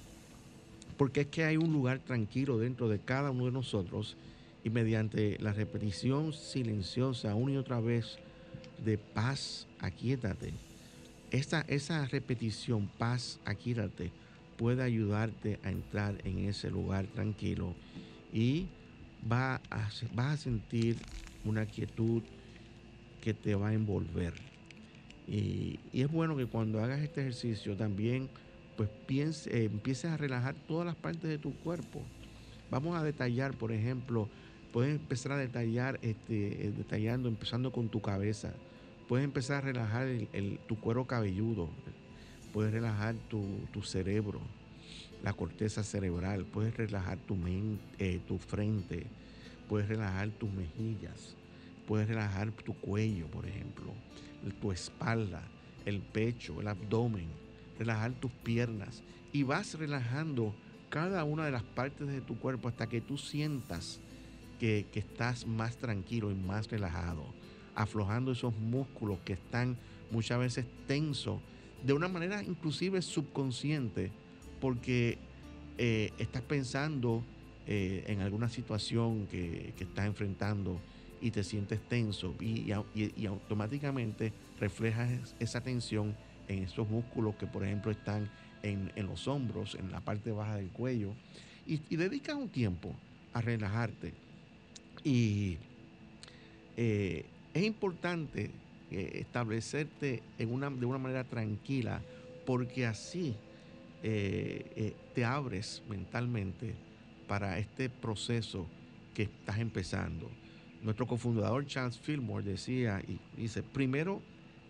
porque 0.97 1.23
es 1.23 1.27
que 1.27 1.45
hay 1.45 1.57
un 1.57 1.73
lugar 1.73 1.99
tranquilo 1.99 2.59
dentro 2.59 2.89
de 2.89 3.01
cada 3.01 3.31
uno 3.31 3.47
de 3.47 3.53
nosotros 3.53 4.17
y 4.63 4.71
mediante 4.71 5.39
la 5.41 5.53
repetición 5.53 6.33
silenciosa 6.33 7.35
una 7.35 7.53
y 7.53 7.57
otra 7.57 7.81
vez 7.81 8.19
de 8.85 8.99
paz, 8.99 9.67
aquíétate. 9.81 10.53
Esa, 11.31 11.63
esa 11.63 12.07
repetición, 12.07 12.89
paz, 12.99 13.41
aquíétate, 13.45 14.11
puede 14.57 14.83
ayudarte 14.83 15.59
a 15.65 15.71
entrar 15.71 16.19
en 16.25 16.41
ese 16.41 16.71
lugar 16.71 17.07
tranquilo 17.07 17.75
y 18.33 18.67
va 19.31 19.61
a, 19.71 19.91
vas 20.15 20.35
a 20.35 20.37
sentir 20.37 20.97
una 21.45 21.67
quietud 21.67 22.23
que 23.21 23.35
te 23.35 23.55
va 23.55 23.69
a 23.69 23.75
envolver. 23.75 24.35
Y, 25.29 25.79
es 25.93 26.11
bueno 26.11 26.37
que 26.37 26.47
cuando 26.47 26.83
hagas 26.83 27.01
este 27.01 27.21
ejercicio 27.21 27.77
también 27.77 28.29
pues 28.77 28.89
piense, 29.07 29.51
eh, 29.51 29.65
empieces 29.67 30.11
a 30.11 30.17
relajar 30.17 30.55
todas 30.67 30.87
las 30.87 30.97
partes 30.97 31.29
de 31.29 31.39
tu 31.39 31.53
cuerpo. 31.53 32.03
Vamos 32.71 32.97
a 32.97 33.05
detallar, 33.05 33.53
por 33.55 33.73
ejemplo, 33.73 34.29
puedes 34.73 34.97
empezar 34.97 35.33
a 35.33 35.37
detallar, 35.37 35.99
este, 36.03 36.67
eh, 36.67 36.73
detallando, 36.77 37.29
empezando 37.29 37.73
con 37.73 37.89
tu 37.89 38.01
cabeza. 38.01 38.55
Puedes 39.07 39.25
empezar 39.25 39.59
a 39.59 39.61
relajar 39.61 40.09
tu 40.67 40.79
cuero 40.81 41.05
cabelludo. 41.05 41.69
Puedes 42.53 42.73
relajar 42.73 43.17
tu, 43.29 43.83
cerebro, 43.83 44.41
la 45.23 45.33
corteza 45.33 45.83
cerebral. 45.83 46.45
Puedes 46.45 46.77
relajar 46.77 47.19
tu, 47.19 47.35
mente, 47.37 47.83
eh, 47.99 48.21
tu 48.27 48.39
frente. 48.39 49.07
Puedes 49.71 49.89
relajar 49.89 50.29
tus 50.31 50.51
mejillas 50.51 51.37
Puedes 51.91 52.07
relajar 52.07 52.53
tu 52.53 52.73
cuello, 52.75 53.27
por 53.27 53.47
ejemplo, 53.47 53.93
tu 54.61 54.71
espalda, 54.71 55.43
el 55.85 56.01
pecho, 56.01 56.61
el 56.61 56.69
abdomen, 56.69 57.27
relajar 57.81 58.13
tus 58.13 58.31
piernas 58.31 59.03
y 59.33 59.43
vas 59.43 59.77
relajando 59.77 60.55
cada 60.89 61.25
una 61.25 61.45
de 61.45 61.51
las 61.51 61.65
partes 61.65 62.07
de 62.07 62.21
tu 62.21 62.39
cuerpo 62.39 62.69
hasta 62.69 62.89
que 62.89 63.01
tú 63.01 63.19
sientas 63.19 63.99
que, 64.61 64.87
estás 64.95 65.49
más 65.49 65.79
tranquilo 65.79 66.31
y 66.31 66.37
más 66.37 66.71
relajado, 66.71 67.25
aflojando 67.75 68.31
esos 68.31 68.55
músculos 68.57 69.19
que 69.25 69.33
están 69.33 69.77
muchas 70.13 70.39
veces 70.39 70.67
tensos, 70.87 71.41
de 71.85 71.93
una 71.93 72.07
manera 72.07 72.45
inclusive 72.45 73.03
subconsciente, 73.03 74.13
porque 74.61 75.19
eh, 75.77 76.13
estás 76.19 76.43
pensando 76.43 77.25
eh, 77.73 78.03
en 78.09 78.21
alguna 78.21 78.49
situación 78.49 79.29
que, 79.29 79.73
que 79.79 79.85
estás 79.85 80.05
enfrentando 80.05 80.81
y 81.21 81.31
te 81.31 81.45
sientes 81.45 81.79
tenso 81.89 82.35
y, 82.41 82.73
automáticamente 82.73 84.33
reflejas 84.59 85.37
esa 85.39 85.61
tensión 85.61 86.17
en 86.49 86.65
esos 86.65 86.89
músculos 86.89 87.37
que 87.37 87.47
por 87.47 87.63
ejemplo 87.65 87.93
están 87.93 88.29
en, 88.65 88.91
los 89.07 89.29
hombros, 89.29 89.77
en 89.77 89.93
la 89.93 90.01
parte 90.01 90.33
baja 90.33 90.57
del 90.57 90.71
cuello 90.71 91.13
y, 91.65 91.79
dedicas 91.95 92.35
un 92.35 92.49
tiempo 92.49 92.93
a 93.35 93.41
relajarte. 93.41 94.15
Y 95.05 95.57
eh, 96.77 97.25
es 97.55 97.63
importante 97.63 98.51
eh, 98.91 99.11
establecerte 99.15 100.25
en 100.41 100.53
una, 100.53 100.71
de 100.71 100.87
una 100.87 100.99
manera 100.99 101.23
tranquila 101.23 102.03
porque 102.45 102.85
así 102.85 103.37
te 104.03 105.25
abres 105.25 105.85
mentalmente 105.89 106.90
para 107.31 107.61
este 107.61 107.89
proceso 107.89 108.67
que 109.15 109.23
estás 109.23 109.59
empezando. 109.59 110.29
Nuestro 110.83 111.07
cofundador 111.07 111.65
Charles 111.65 111.97
Fillmore 111.97 112.43
decía 112.43 113.01
y 113.07 113.21
dice, 113.41 113.63
primero 113.63 114.21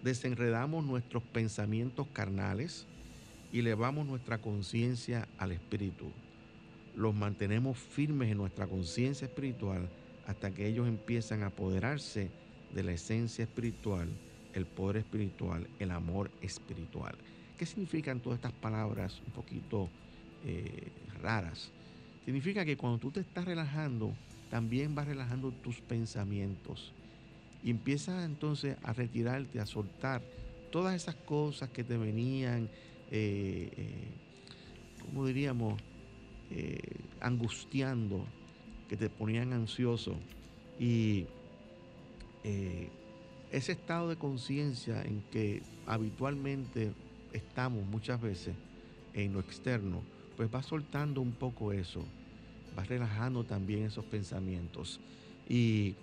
desenredamos 0.02 0.84
nuestros 0.84 1.22
pensamientos 1.22 2.06
carnales 2.12 2.86
y 3.50 3.60
elevamos 3.60 4.06
nuestra 4.06 4.42
conciencia 4.42 5.26
al 5.38 5.52
espíritu. 5.52 6.12
Los 6.94 7.14
mantenemos 7.14 7.78
firmes 7.78 8.30
en 8.30 8.36
nuestra 8.36 8.66
conciencia 8.66 9.24
espiritual 9.24 9.88
hasta 10.26 10.50
que 10.50 10.66
ellos 10.66 10.86
empiezan 10.86 11.42
a 11.42 11.46
apoderarse 11.46 12.30
de 12.74 12.82
la 12.82 12.92
esencia 12.92 13.44
espiritual, 13.44 14.06
el 14.52 14.66
poder 14.66 14.98
espiritual, 14.98 15.66
el 15.78 15.92
amor 15.92 16.30
espiritual. 16.42 17.14
¿Qué 17.56 17.64
significan 17.64 18.20
todas 18.20 18.36
estas 18.36 18.52
palabras 18.52 19.22
un 19.26 19.32
poquito 19.32 19.88
eh, 20.44 20.88
raras? 21.22 21.72
Significa 22.30 22.64
que 22.64 22.76
cuando 22.76 23.00
tú 23.00 23.10
te 23.10 23.18
estás 23.18 23.44
relajando, 23.44 24.14
también 24.50 24.94
vas 24.94 25.08
relajando 25.08 25.50
tus 25.50 25.80
pensamientos. 25.80 26.92
Y 27.64 27.70
empiezas 27.70 28.24
entonces 28.24 28.76
a 28.84 28.92
retirarte, 28.92 29.58
a 29.58 29.66
soltar 29.66 30.22
todas 30.70 30.94
esas 30.94 31.16
cosas 31.16 31.70
que 31.70 31.82
te 31.82 31.96
venían, 31.96 32.68
eh, 33.10 33.68
eh, 33.76 34.12
como 35.04 35.26
diríamos, 35.26 35.82
eh, 36.52 36.78
angustiando, 37.20 38.24
que 38.88 38.96
te 38.96 39.10
ponían 39.10 39.52
ansioso. 39.52 40.14
Y 40.78 41.26
ese 43.50 43.72
estado 43.72 44.08
de 44.08 44.14
conciencia 44.14 45.02
en 45.02 45.20
que 45.32 45.64
habitualmente 45.84 46.92
estamos 47.32 47.84
muchas 47.86 48.20
veces 48.20 48.54
en 49.14 49.32
lo 49.32 49.40
externo, 49.40 50.00
pues 50.36 50.48
va 50.48 50.62
soltando 50.62 51.20
un 51.20 51.32
poco 51.32 51.72
eso 51.72 52.04
relajando 52.88 53.44
también 53.44 53.84
esos 53.84 54.04
pensamientos. 54.04 55.00
Y 55.48 55.94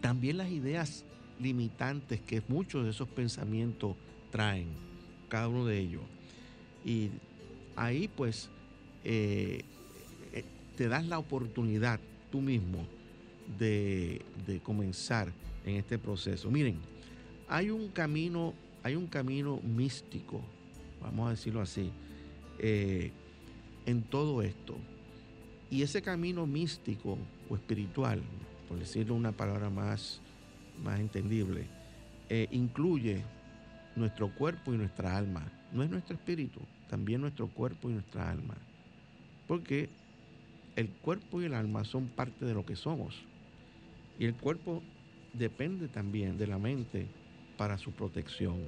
también 0.00 0.38
las 0.38 0.50
ideas 0.50 1.04
limitantes 1.40 2.20
que 2.20 2.42
muchos 2.48 2.84
de 2.84 2.90
esos 2.90 3.08
pensamientos 3.08 3.96
traen, 4.30 4.68
cada 5.28 5.48
uno 5.48 5.66
de 5.66 5.78
ellos. 5.78 6.02
Y 6.84 7.10
ahí 7.76 8.08
pues 8.08 8.48
eh, 9.04 9.62
eh, 10.32 10.44
te 10.76 10.88
das 10.88 11.06
la 11.06 11.18
oportunidad 11.18 12.00
tú 12.30 12.40
mismo 12.40 12.86
de, 13.58 14.22
comenzar 14.62 15.32
en 15.64 15.76
este 15.76 15.98
proceso. 15.98 16.50
Miren, 16.50 16.76
hay 17.48 17.70
un 17.70 17.88
camino, 17.88 18.54
hay 18.82 18.94
un 18.94 19.06
camino 19.06 19.60
místico, 19.62 20.40
vamos 21.00 21.28
a 21.28 21.30
decirlo 21.30 21.60
así, 21.60 21.90
eh, 22.58 23.10
en 23.86 24.02
todo 24.02 24.42
esto. 24.42 24.76
Y 25.70 25.82
ese 25.82 26.02
camino 26.02 26.46
místico 26.46 27.16
o 27.48 27.54
espiritual, 27.54 28.20
por 28.68 28.78
decirlo 28.78 29.14
una 29.14 29.30
palabra 29.30 29.70
más, 29.70 30.20
más 30.82 30.98
entendible, 30.98 31.66
eh, 32.28 32.48
incluye 32.50 33.22
nuestro 33.94 34.34
cuerpo 34.34 34.74
y 34.74 34.78
nuestra 34.78 35.16
alma. 35.16 35.46
No 35.72 35.84
es 35.84 35.90
nuestro 35.90 36.16
espíritu, 36.16 36.60
también 36.88 37.20
nuestro 37.20 37.46
cuerpo 37.46 37.88
y 37.88 37.92
nuestra 37.92 38.28
alma. 38.28 38.56
Porque 39.46 39.88
el 40.74 40.88
cuerpo 40.88 41.40
y 41.40 41.44
el 41.44 41.54
alma 41.54 41.84
son 41.84 42.08
parte 42.08 42.44
de 42.44 42.54
lo 42.54 42.66
que 42.66 42.74
somos. 42.74 43.14
Y 44.18 44.24
el 44.24 44.34
cuerpo 44.34 44.82
depende 45.32 45.86
también 45.86 46.36
de 46.36 46.48
la 46.48 46.58
mente 46.58 47.06
para 47.56 47.78
su 47.78 47.92
protección. 47.92 48.58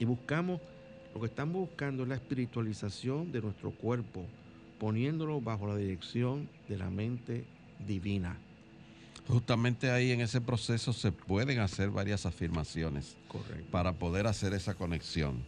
Y 0.00 0.04
buscamos, 0.04 0.60
lo 1.14 1.20
que 1.20 1.26
estamos 1.26 1.68
buscando 1.68 2.02
es 2.02 2.08
la 2.08 2.16
espiritualización 2.16 3.30
de 3.30 3.40
nuestro 3.40 3.70
cuerpo 3.70 4.26
poniéndolo 4.78 5.40
bajo 5.40 5.66
la 5.66 5.76
dirección 5.76 6.48
de 6.68 6.78
la 6.78 6.90
mente 6.90 7.44
divina. 7.86 8.36
Justamente 9.28 9.90
ahí 9.90 10.12
en 10.12 10.20
ese 10.20 10.40
proceso 10.40 10.92
se 10.92 11.10
pueden 11.10 11.58
hacer 11.58 11.90
varias 11.90 12.26
afirmaciones 12.26 13.16
para 13.70 13.92
poder 13.92 14.26
hacer 14.26 14.54
esa 14.54 14.74
conexión. 14.74 15.42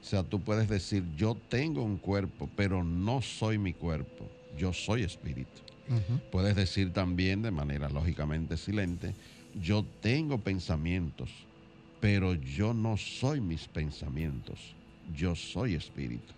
O 0.00 0.04
sea, 0.04 0.22
tú 0.22 0.40
puedes 0.40 0.68
decir, 0.68 1.04
yo 1.16 1.36
tengo 1.48 1.82
un 1.82 1.96
cuerpo, 1.96 2.50
pero 2.56 2.84
no 2.84 3.22
soy 3.22 3.56
mi 3.56 3.72
cuerpo, 3.72 4.28
yo 4.58 4.72
soy 4.72 5.02
espíritu. 5.02 5.60
Puedes 6.30 6.56
decir 6.56 6.92
también 6.92 7.42
de 7.42 7.50
manera 7.50 7.88
lógicamente 7.88 8.56
silente, 8.56 9.14
yo 9.60 9.84
tengo 10.00 10.38
pensamientos, 10.38 11.30
pero 12.00 12.34
yo 12.34 12.74
no 12.74 12.96
soy 12.96 13.40
mis 13.40 13.68
pensamientos, 13.68 14.74
yo 15.14 15.34
soy 15.34 15.74
espíritu. 15.74 16.32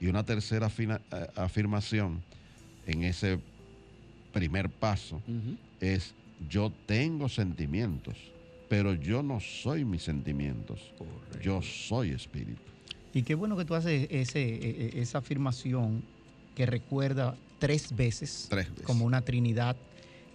Y 0.00 0.08
una 0.08 0.24
tercera 0.24 0.70
eh, 0.78 0.98
afirmación 1.36 2.22
en 2.86 3.04
ese 3.04 3.38
primer 4.32 4.68
paso 4.68 5.20
es 5.80 6.14
yo 6.50 6.72
tengo 6.86 7.28
sentimientos, 7.28 8.16
pero 8.68 8.94
yo 8.94 9.22
no 9.22 9.40
soy 9.40 9.84
mis 9.84 10.02
sentimientos, 10.02 10.80
yo 11.42 11.62
soy 11.62 12.10
espíritu. 12.10 12.60
Y 13.14 13.22
qué 13.22 13.34
bueno 13.34 13.56
que 13.56 13.64
tú 13.64 13.74
haces 13.74 14.06
ese, 14.10 14.42
e, 14.42 14.90
e, 14.98 15.00
esa 15.00 15.18
afirmación 15.18 16.02
que 16.54 16.66
recuerda 16.66 17.34
tres 17.58 17.96
veces, 17.96 18.46
tres 18.50 18.68
veces, 18.68 18.84
como 18.84 19.06
una 19.06 19.22
trinidad, 19.22 19.76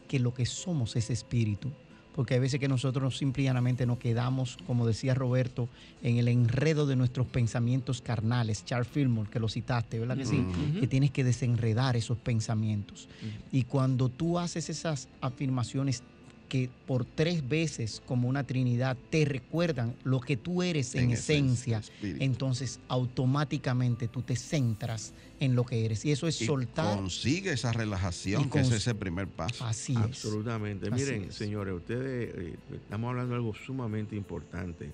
que 0.08 0.20
lo 0.20 0.34
que 0.34 0.48
somos 0.48 0.96
es 0.96 1.12
espíritu 1.12 1.72
porque 2.16 2.34
hay 2.34 2.40
veces 2.40 2.60
que 2.60 2.68
nosotros 2.68 3.18
simplemente 3.18 3.86
nos 3.86 3.98
quedamos, 3.98 4.58
como 4.68 4.86
decía 4.86 5.14
Roberto, 5.14 5.70
en 6.04 6.18
el 6.18 6.28
enredo 6.28 6.86
de 6.86 6.96
nuestros 6.96 7.28
pensamientos 7.28 8.02
carnales. 8.02 8.66
Charles 8.66 8.88
Fillmore, 8.88 9.30
que 9.30 9.40
lo 9.40 9.50
citaste, 9.50 10.00
¿verdad 10.00 10.18
que 10.18 10.26
sí? 10.26 10.46
Que 10.80 10.88
tienes 10.88 11.12
que 11.12 11.24
desenredar 11.24 11.96
esos 11.96 12.18
pensamientos. 12.18 13.08
Y 13.52 13.64
cuando 13.64 14.10
tú 14.10 14.40
haces 14.40 14.70
esas 14.70 15.08
afirmaciones 15.22 16.04
que 16.52 16.70
por 16.86 17.06
tres 17.06 17.48
veces 17.48 18.04
como 18.06 18.28
una 18.28 18.44
Trinidad 18.44 18.98
te 19.10 19.24
recuerdan 19.24 19.96
lo 20.04 20.20
que 20.20 20.36
tú 20.36 20.62
eres 20.62 20.96
en, 20.96 21.12
esencia, 21.12 21.82
entonces 22.02 22.82
automáticamente 22.90 24.10
tú 24.10 24.22
te 24.22 24.36
centras 24.36 25.14
en 25.40 25.56
lo 25.56 25.64
que 25.64 25.86
eres. 25.86 26.04
Y 26.04 26.12
eso 26.12 26.28
es 26.28 26.42
Y 26.42 26.46
soltar. 26.46 26.98
consigue 26.98 27.54
esa 27.54 27.72
relajación, 27.72 28.50
que 28.50 28.60
es 28.60 28.70
ese 28.70 28.94
primer 28.94 29.30
paso. 29.30 29.64
Así 29.64 29.94
es. 29.94 30.00
Absolutamente. 30.00 30.90
Así 30.90 31.06
Miren, 31.06 31.24
es. 31.30 31.36
señores, 31.36 31.74
ustedes, 31.74 32.36
eh, 32.36 32.56
estamos 32.74 33.12
hablando 33.12 33.30
de 33.30 33.36
algo 33.38 33.56
sumamente 33.56 34.18
importante. 34.18 34.92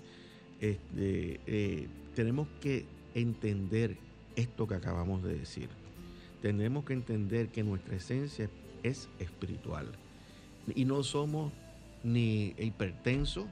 Este, 0.62 1.40
eh, 1.48 1.88
tenemos 2.14 2.48
que 2.62 2.86
entender 3.16 3.98
esto 4.36 4.68
que 4.68 4.76
acabamos 4.76 5.24
de 5.24 5.40
decir. 5.40 5.70
Tenemos 6.40 6.86
que 6.86 6.94
entender 6.94 7.48
que 7.48 7.64
nuestra 7.64 7.96
esencia 7.96 8.48
es 8.84 9.10
espiritual. 9.18 9.88
Y 10.76 10.86
no 10.86 11.04
somos 11.04 11.52
ni 12.04 12.54
hipertensos, 12.58 13.46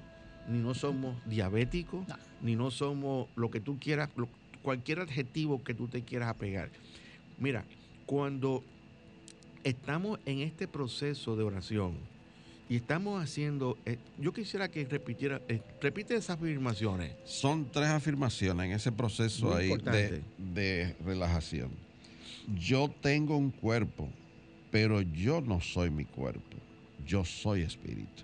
ni 0.49 0.60
no 0.60 0.73
somos 0.73 1.15
diabéticos, 1.25 2.08
No. 2.08 2.15
ni 2.41 2.56
no 2.56 2.71
somos 2.71 3.28
lo 3.36 3.49
que 3.49 3.60
tú 3.60 3.78
quieras, 3.80 4.10
lo- 4.15 4.30
cualquier 4.62 4.99
adjetivo 4.99 5.63
que 5.63 5.73
tú 5.73 5.88
te 5.88 6.01
quieras 6.04 6.30
apegar. 6.30 6.69
Mira, 7.39 7.63
cuando 8.06 8.63
estamos 9.63 10.19
en 10.25 10.39
este 10.41 10.67
proceso 10.67 11.36
de 11.36 11.43
oración 11.43 11.93
y 12.69 12.75
estamos 12.78 13.21
haciendo, 13.23 13.78
eh, 13.86 13.97
yo 14.19 14.34
quisiera 14.34 14.67
que 14.69 14.86
repitiera, 14.86 15.41
eh, 15.47 15.62
repite 15.82 16.15
esas 16.15 16.38
afirmaciones. 16.38 17.13
Son 17.25 17.65
tres 17.71 17.89
afirmaciones 17.89 18.65
en 18.67 18.71
ese 18.73 18.91
proceso 18.91 19.47
Muy 19.47 19.56
ahí 19.56 19.78
de, 19.78 20.21
de 20.38 20.95
relajación. 21.06 21.69
Yo 22.60 22.89
tengo 23.01 23.38
un 23.38 23.51
cuerpo, 23.51 24.08
pero 24.71 25.01
yo 25.01 25.41
no 25.41 25.62
soy 25.62 25.89
mi 25.89 26.06
cuerpo. 26.06 26.58
Yo 27.07 27.23
soy 27.23 27.61
espíritu. 27.61 28.23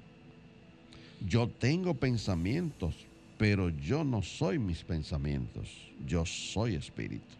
Yo 1.28 1.48
tengo 1.48 1.94
pensamientos, 1.94 2.96
pero 3.38 3.70
yo 3.70 4.04
no 4.04 4.22
soy 4.22 4.58
mis 4.60 4.84
pensamientos. 4.84 5.67
Yo 6.08 6.26
soy 6.26 6.76
espíritu. 6.76 7.36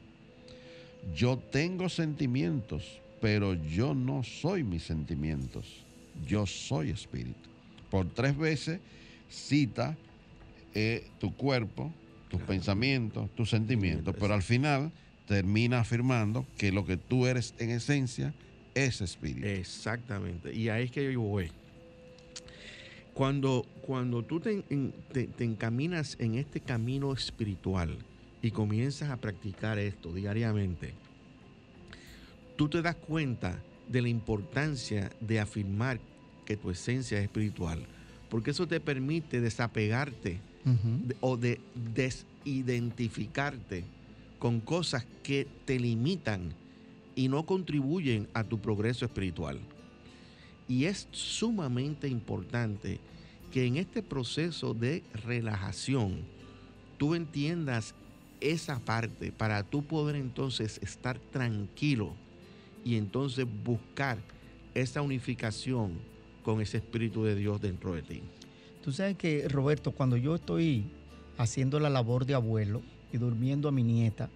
Yo 1.16 1.38
tengo 1.38 1.90
sentimientos, 1.90 3.00
pero 3.22 3.56
yo 3.56 3.94
no 3.96 4.24
soy 4.24 4.64
mis 4.64 4.84
sentimientos. 4.84 5.66
Yo 6.28 6.46
soy 6.46 6.92
espíritu. 6.92 7.50
Por 7.90 8.08
tres 8.10 8.38
veces 8.38 8.80
cita 9.30 9.98
eh, 10.74 11.08
tu 11.20 11.34
cuerpo, 11.36 11.92
tus 12.30 12.40
Claro. 12.40 12.48
pensamientos, 12.54 13.30
tus 13.36 13.50
sentimientos, 13.50 14.16
pero 14.20 14.34
al 14.34 14.44
final 14.44 14.92
termina 15.28 15.80
afirmando 15.80 16.46
que 16.58 16.72
lo 16.72 16.86
que 16.86 16.98
tú 16.98 17.26
eres 17.26 17.54
en 17.58 17.72
esencia 17.72 18.34
es 18.76 19.02
espíritu. 19.02 19.46
Exactamente. 19.48 20.54
Y 20.54 20.70
ahí 20.70 20.86
es 20.86 20.92
que 20.92 21.12
yo 21.12 21.22
voy. 21.22 21.52
Cuando, 23.14 23.66
cuando 23.82 24.24
tú 24.24 24.40
te, 24.40 24.64
en- 24.70 24.94
te- 25.12 25.28
te 25.28 25.44
encaminas 25.44 26.16
en 26.20 26.36
este 26.36 26.60
camino 26.62 27.12
espiritual 27.14 27.98
y 28.42 28.52
comienzas 28.52 29.10
a 29.10 29.18
practicar 29.18 29.78
esto 29.80 30.14
diariamente, 30.14 30.94
tú 32.56 32.70
te 32.70 32.82
das 32.82 32.96
cuenta 32.96 33.60
de 33.90 34.02
la 34.02 34.08
importancia 34.10 35.12
de 35.20 35.40
afirmar 35.42 36.00
que 36.46 36.56
tu 36.56 36.72
esencia 36.72 37.18
es 37.18 37.26
espiritual, 37.26 37.86
porque 38.30 38.52
eso 38.52 38.66
te 38.68 38.80
permite 38.80 39.42
desapegarte 39.42 40.40
de- 40.64 41.16
o 41.22 41.36
de 41.38 41.60
desidentificarte 41.94 43.84
con 44.40 44.60
cosas 44.62 45.06
que 45.24 45.48
te 45.66 45.80
limitan 45.80 46.54
y 47.16 47.28
no 47.28 47.46
contribuyen 47.46 48.28
a 48.34 48.44
tu 48.44 48.60
progreso 48.60 49.06
espiritual. 49.06 49.60
Y 50.68 50.86
es 50.86 51.08
sumamente 51.12 52.08
importante 52.08 53.00
que 53.52 53.66
en 53.66 53.78
este 53.78 54.02
proceso 54.02 54.74
de 54.74 55.04
relajación 55.26 56.22
tú 56.98 57.16
entiendas 57.16 57.94
esa 58.40 58.80
parte 58.80 59.32
para 59.32 59.64
tú 59.64 59.84
poder 59.84 60.16
entonces 60.16 60.80
estar 60.82 61.20
tranquilo 61.20 62.14
y 62.84 62.96
entonces 62.96 63.46
buscar 63.64 64.18
esa 64.74 65.02
unificación 65.02 65.94
con 66.44 66.62
ese 66.62 66.78
Espíritu 66.78 67.24
de 67.24 67.36
Dios 67.36 67.62
dentro 67.62 67.94
de 67.94 68.02
ti. 68.02 68.22
Tú 68.84 68.92
sabes 68.92 69.16
que, 69.16 69.48
Roberto, 69.48 69.92
cuando 69.92 70.18
yo 70.18 70.36
estoy 70.36 70.86
haciendo 71.38 71.80
la 71.80 71.90
labor 71.90 72.26
de 72.26 72.34
abuelo 72.34 72.82
y 73.14 73.18
durmiendo 73.18 73.68
a 73.68 73.72
mi 73.72 73.84
nieta, 73.84 74.30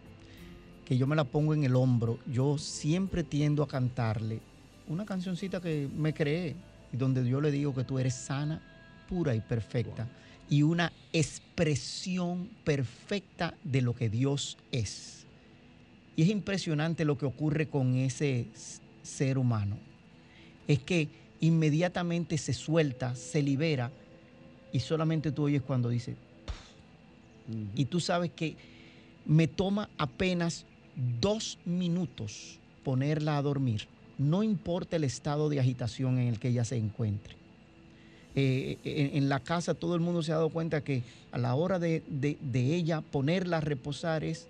que 0.85 0.97
yo 0.97 1.07
me 1.07 1.15
la 1.15 1.23
pongo 1.23 1.53
en 1.53 1.63
el 1.63 1.75
hombro, 1.75 2.19
yo 2.31 2.57
siempre 2.57 3.23
tiendo 3.23 3.63
a 3.63 3.67
cantarle 3.67 4.39
una 4.87 5.05
cancioncita 5.05 5.59
que 5.59 5.89
me 5.95 6.13
creé 6.13 6.55
y 6.93 6.97
donde 6.97 7.27
yo 7.27 7.41
le 7.41 7.51
digo 7.51 7.73
que 7.73 7.83
tú 7.83 7.97
eres 7.97 8.13
sana, 8.13 8.61
pura 9.09 9.35
y 9.35 9.41
perfecta 9.41 10.07
y 10.49 10.61
una 10.61 10.91
expresión 11.11 12.49
perfecta 12.63 13.55
de 13.63 13.81
lo 13.81 13.95
que 13.95 14.09
Dios 14.09 14.57
es. 14.71 15.25
Y 16.15 16.23
es 16.23 16.29
impresionante 16.29 17.03
lo 17.03 17.17
que 17.17 17.25
ocurre 17.25 17.67
con 17.67 17.95
ese 17.95 18.47
ser 19.01 19.37
humano. 19.37 19.77
Es 20.67 20.79
que 20.79 21.09
inmediatamente 21.39 22.37
se 22.37 22.53
suelta, 22.53 23.15
se 23.15 23.41
libera 23.41 23.91
y 24.71 24.79
solamente 24.79 25.31
tú 25.31 25.43
oyes 25.43 25.61
cuando 25.61 25.89
dice, 25.89 26.15
y 27.75 27.85
tú 27.85 27.99
sabes 27.99 28.31
que 28.31 28.55
me 29.25 29.47
toma 29.47 29.89
apenas 29.97 30.65
dos 31.21 31.57
minutos 31.65 32.59
ponerla 32.83 33.37
a 33.37 33.41
dormir, 33.41 33.87
no 34.17 34.43
importa 34.43 34.95
el 34.95 35.03
estado 35.03 35.49
de 35.49 35.59
agitación 35.59 36.19
en 36.19 36.27
el 36.27 36.39
que 36.39 36.49
ella 36.49 36.63
se 36.65 36.77
encuentre. 36.77 37.35
Eh, 38.37 38.77
en, 38.83 39.17
en 39.23 39.29
la 39.29 39.39
casa 39.39 39.73
todo 39.73 39.95
el 39.95 40.01
mundo 40.01 40.21
se 40.21 40.31
ha 40.31 40.35
dado 40.35 40.49
cuenta 40.49 40.81
que 40.81 41.03
a 41.31 41.37
la 41.37 41.55
hora 41.55 41.79
de, 41.79 42.03
de- 42.09 42.37
de 42.41 42.75
ella 42.75 43.01
ponerla 43.01 43.57
a 43.57 43.61
reposar 43.61 44.23
es 44.25 44.47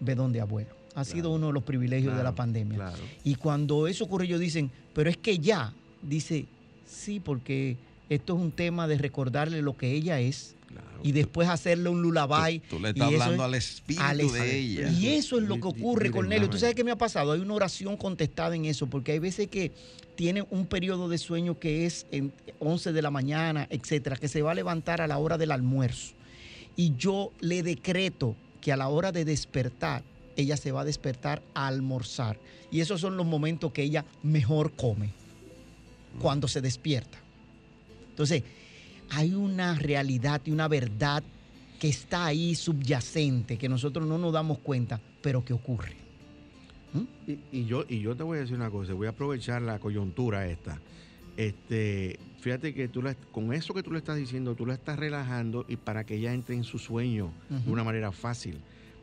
bedón 0.00 0.32
de 0.32 0.40
abuelo. 0.40 0.70
Ha 0.94 1.04
sido 1.04 1.30
uno 1.30 1.48
de 1.48 1.52
los 1.52 1.62
privilegios 1.62 2.16
de 2.16 2.22
la 2.22 2.34
pandemia. 2.34 2.76
Claro. 2.76 3.02
Y 3.22 3.34
cuando 3.34 3.86
eso 3.86 4.04
ocurre, 4.04 4.24
ellos 4.24 4.40
dicen, 4.40 4.70
pero 4.94 5.10
es 5.10 5.18
que 5.18 5.38
ya, 5.38 5.74
dice, 6.00 6.46
sí, 6.86 7.20
porque 7.20 7.76
esto 8.08 8.34
es 8.34 8.40
un 8.42 8.50
tema 8.50 8.88
de 8.88 8.96
recordarle 8.96 9.60
lo 9.60 9.76
que 9.76 9.92
ella 9.92 10.20
es 10.20 10.54
claro. 10.66 11.00
y 11.02 11.12
después 11.12 11.48
hacerle 11.48 11.88
un 11.88 12.02
lullaby. 12.02 12.60
Tú, 12.60 12.76
tú 12.76 12.82
le 12.82 12.90
estás 12.90 13.06
hablando 13.06 13.34
es- 13.34 13.40
al 13.40 13.54
espíritu 13.54 14.04
al 14.04 14.18
de 14.18 14.56
ella. 14.58 14.90
Y 14.90 15.08
eso 15.08 15.38
es 15.38 15.44
lo 15.44 15.56
que 15.56 15.68
ocurre, 15.68 16.10
Cornelio. 16.10 16.48
¿Tú 16.50 16.58
sabes 16.58 16.74
qué 16.74 16.84
me 16.84 16.90
ha 16.90 16.98
pasado? 16.98 17.32
Hay 17.32 17.40
una 17.40 17.54
oración 17.54 17.96
contestada 17.96 18.54
en 18.56 18.64
eso, 18.64 18.86
porque 18.86 19.12
hay 19.12 19.18
veces 19.18 19.48
que 19.48 19.72
tiene 20.16 20.42
un 20.50 20.66
periodo 20.66 21.08
de 21.08 21.18
sueño 21.18 21.58
que 21.58 21.84
es 21.86 22.06
en 22.10 22.32
11 22.58 22.92
de 22.92 23.02
la 23.02 23.10
mañana, 23.10 23.66
etcétera, 23.70 24.16
que 24.16 24.28
se 24.28 24.42
va 24.42 24.52
a 24.52 24.54
levantar 24.54 25.00
a 25.00 25.06
la 25.06 25.18
hora 25.18 25.36
del 25.38 25.50
almuerzo. 25.52 26.14
Y 26.74 26.94
yo 26.96 27.32
le 27.40 27.62
decreto 27.62 28.34
que 28.60 28.72
a 28.72 28.76
la 28.76 28.88
hora 28.88 29.12
de 29.12 29.24
despertar, 29.24 30.02
ella 30.36 30.56
se 30.56 30.72
va 30.72 30.82
a 30.82 30.84
despertar 30.84 31.42
a 31.54 31.66
almorzar. 31.66 32.38
Y 32.70 32.80
esos 32.80 33.00
son 33.00 33.16
los 33.16 33.24
momentos 33.26 33.72
que 33.72 33.82
ella 33.82 34.04
mejor 34.22 34.72
come, 34.72 35.10
cuando 36.20 36.48
se 36.48 36.60
despierta. 36.60 37.18
Entonces, 38.10 38.42
hay 39.10 39.34
una 39.34 39.74
realidad 39.74 40.40
y 40.44 40.50
una 40.50 40.68
verdad 40.68 41.22
que 41.78 41.88
está 41.88 42.26
ahí 42.26 42.54
subyacente, 42.54 43.58
que 43.58 43.68
nosotros 43.68 44.06
no 44.08 44.18
nos 44.18 44.32
damos 44.32 44.58
cuenta, 44.58 45.00
pero 45.22 45.44
que 45.44 45.52
ocurre. 45.52 45.92
Y, 47.26 47.38
y 47.52 47.64
yo, 47.66 47.84
y 47.88 48.00
yo 48.00 48.16
te 48.16 48.22
voy 48.22 48.38
a 48.38 48.40
decir 48.40 48.56
una 48.56 48.70
cosa, 48.70 48.94
voy 48.94 49.06
a 49.06 49.10
aprovechar 49.10 49.60
la 49.60 49.78
coyuntura 49.78 50.46
esta. 50.46 50.80
Este, 51.36 52.18
fíjate 52.40 52.72
que 52.72 52.88
tú 52.88 53.02
la- 53.02 53.14
con 53.14 53.52
eso 53.52 53.74
que 53.74 53.82
tú 53.82 53.92
le 53.92 53.98
estás 53.98 54.16
diciendo, 54.16 54.54
tú 54.54 54.64
la 54.64 54.74
estás 54.74 54.98
relajando 54.98 55.66
y 55.68 55.76
para 55.76 56.04
que 56.04 56.14
ella 56.16 56.32
entre 56.32 56.54
en 56.54 56.64
su 56.64 56.78
sueño 56.78 57.30
de 57.50 57.70
una 57.70 57.84
manera 57.84 58.10
fácil. 58.12 58.56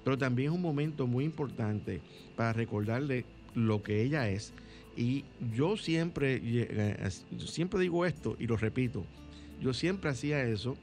Pero 0.04 0.18
también 0.18 0.50
es 0.50 0.56
un 0.56 0.62
momento 0.62 1.06
muy 1.06 1.24
importante 1.26 2.02
para 2.36 2.52
recordarle 2.54 3.26
lo 3.54 3.84
que 3.84 4.02
ella 4.02 4.28
es. 4.30 4.52
Y 4.98 5.26
yo 5.56 5.78
siempre, 5.78 6.42
eh, 6.44 7.10
siempre 7.46 7.80
digo 7.80 8.06
esto 8.06 8.36
y 8.40 8.48
lo 8.48 8.58
repito, 8.58 9.06
yo 9.64 9.74
siempre 9.74 10.10
hacía 10.10 10.44
eso 10.44 10.78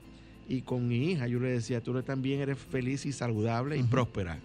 y 0.49 0.63
con 0.63 0.89
mi 0.89 1.11
hija 1.13 1.29
yo 1.29 1.39
le 1.39 1.51
decía, 1.51 1.81
tú 1.81 2.01
también 2.03 2.41
eres 2.41 2.59
feliz 2.59 3.07
y 3.07 3.13
saludable 3.13 3.77
y 3.77 3.83
próspera. 3.83 4.39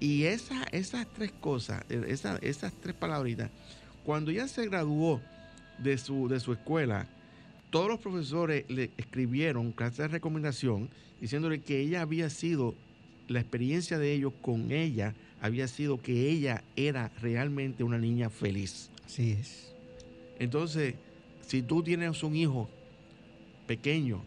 Y 0.00 0.24
esa- 0.24 0.64
esas 0.72 1.06
tres 1.12 1.32
cosas, 1.32 1.84
eh, 1.90 2.02
esa- 2.08 2.38
esas 2.38 2.72
tres 2.80 2.94
palabritas, 2.94 3.50
cuando 4.04 4.30
ella 4.30 4.48
se 4.48 4.66
graduó 4.66 5.20
de 5.78 5.98
su, 5.98 6.28
de 6.28 6.40
su 6.40 6.52
escuela, 6.52 7.06
todos 7.70 7.88
los 7.88 8.00
profesores 8.00 8.64
le 8.68 8.90
escribieron 8.96 9.72
cartas 9.72 9.98
de 9.98 10.08
recomendación 10.08 10.88
diciéndole 11.20 11.60
que 11.60 11.80
ella 11.80 12.00
había 12.02 12.30
sido, 12.30 12.74
la 13.28 13.40
experiencia 13.40 13.98
de 13.98 14.12
ellos 14.14 14.32
con 14.40 14.70
ella 14.72 15.14
había 15.40 15.68
sido 15.68 16.00
que 16.00 16.30
ella 16.30 16.64
era 16.76 17.10
realmente 17.20 17.84
una 17.84 17.98
niña 17.98 18.28
feliz. 18.30 18.90
Así 19.06 19.32
es. 19.32 19.72
Entonces, 20.38 20.94
si 21.46 21.62
tú 21.62 21.82
tienes 21.82 22.22
un 22.22 22.34
hijo 22.36 22.68
pequeño, 23.70 24.20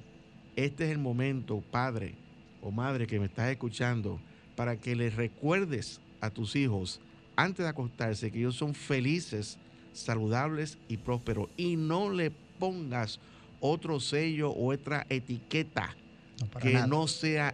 este 0.56 0.86
es 0.86 0.92
el 0.92 1.00
momento, 1.00 1.62
padre 1.70 2.16
o 2.62 2.72
madre 2.72 3.08
que 3.08 3.20
me 3.20 3.26
estás 3.26 3.52
escuchando, 3.52 4.18
para 4.56 4.78
que 4.78 4.96
les 4.96 5.18
recuerdes 5.18 6.00
a 6.22 6.30
tus 6.30 6.56
hijos 6.56 7.02
antes 7.36 7.66
de 7.66 7.70
acostarse 7.70 8.32
que 8.32 8.40
ellos 8.40 8.56
son 8.56 8.74
felices, 8.74 9.58
saludables 9.92 10.78
y 10.88 10.96
prósperos. 10.96 11.50
Y 11.58 11.76
no 11.76 12.10
le 12.10 12.32
pongas 12.58 13.20
otro 13.60 14.00
sello 14.00 14.50
o 14.52 14.72
otra 14.74 15.06
etiqueta 15.10 15.94
No, 16.40 16.60
que 16.62 16.72
nada. 16.76 16.88
no 16.88 17.10
sea 17.10 17.54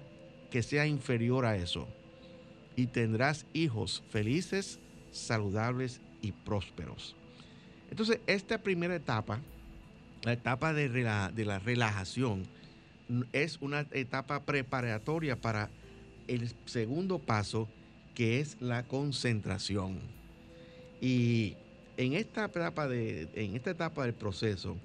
que 0.52 0.62
sea 0.62 0.86
inferior 0.86 1.44
a 1.44 1.56
eso. 1.58 1.88
Y 2.76 2.86
tendrás 2.86 3.48
hijos 3.52 4.04
felices, 4.12 4.78
saludables 5.12 6.02
y 6.22 6.34
prósperos. 6.34 7.16
Entonces, 7.90 8.20
esta 8.28 8.60
primera 8.60 8.96
etapa, 8.96 9.40
la 10.24 10.34
etapa 10.34 10.74
de, 10.74 10.90
de 10.90 11.46
la 11.46 11.60
relajación, 11.60 12.46
es 13.34 13.58
una 13.62 13.88
etapa 13.92 14.44
preparatoria 14.44 15.36
para 15.36 15.70
el 16.28 16.54
segundo 16.66 17.20
paso, 17.20 17.68
que 18.14 18.40
es 18.40 18.58
la 18.60 18.84
concentración. 18.84 20.00
Y 21.02 21.56
en 21.98 22.14
esta 22.14 22.46
etapa, 22.46 22.88
de, 22.88 23.30
en 23.34 23.56
esta 23.56 23.72
etapa 23.72 24.04
del 24.04 24.14
proceso, 24.14 24.78